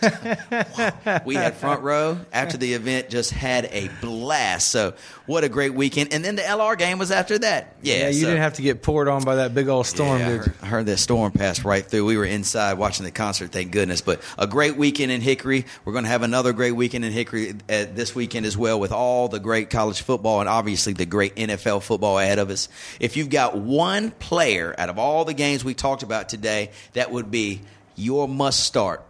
[1.24, 4.70] we had front row after the event, just had a blast.
[4.70, 4.94] So,
[5.26, 6.12] what a great weekend.
[6.12, 7.74] And then the LR game was after that.
[7.82, 10.20] Yeah, Yeah, you so- didn't have to get poured on by that big old storm,
[10.20, 12.04] yeah, I heard, I heard that storm pass right through.
[12.04, 14.00] We were inside watching the concert, thank goodness.
[14.00, 15.66] But a great weekend in Hickory.
[15.84, 17.54] We're going to have another great weekend in Hickory uh,
[17.92, 21.82] this weekend as well, with all the great college football and obviously the great NFL
[21.82, 22.68] football ahead of us.
[23.00, 27.10] If you've got one player out of all the games we talked about today, that
[27.10, 27.60] would be
[27.96, 29.04] your must start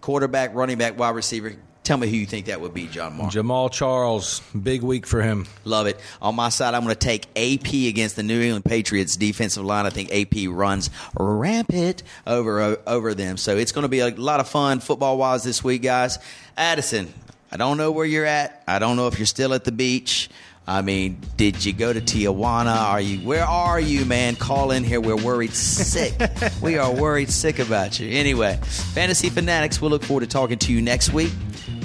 [0.00, 1.54] quarterback, running back, wide receiver.
[1.84, 3.32] Tell me who you think that would be, John Mark.
[3.32, 5.46] Jamaal Charles, big week for him.
[5.64, 5.98] Love it.
[6.20, 9.86] On my side, I'm going to take AP against the New England Patriots defensive line.
[9.86, 13.38] I think AP runs rampant over over them.
[13.38, 16.18] So it's going to be a lot of fun football wise this week, guys.
[16.58, 17.10] Addison,
[17.50, 18.62] I don't know where you're at.
[18.68, 20.28] I don't know if you're still at the beach.
[20.68, 22.76] I mean, did you go to Tijuana?
[22.76, 23.26] Are you?
[23.26, 24.36] Where are you, man?
[24.36, 25.00] Call in here.
[25.00, 26.12] We're worried sick.
[26.62, 28.10] we are worried sick about you.
[28.10, 29.80] Anyway, fantasy fanatics.
[29.80, 31.32] We'll look forward to talking to you next week.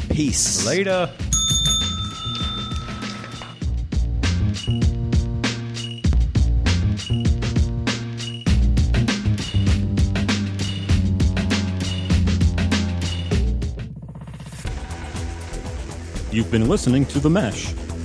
[0.09, 0.67] Peace.
[0.67, 1.09] Later.
[16.33, 17.71] You've been listening to The Mesh,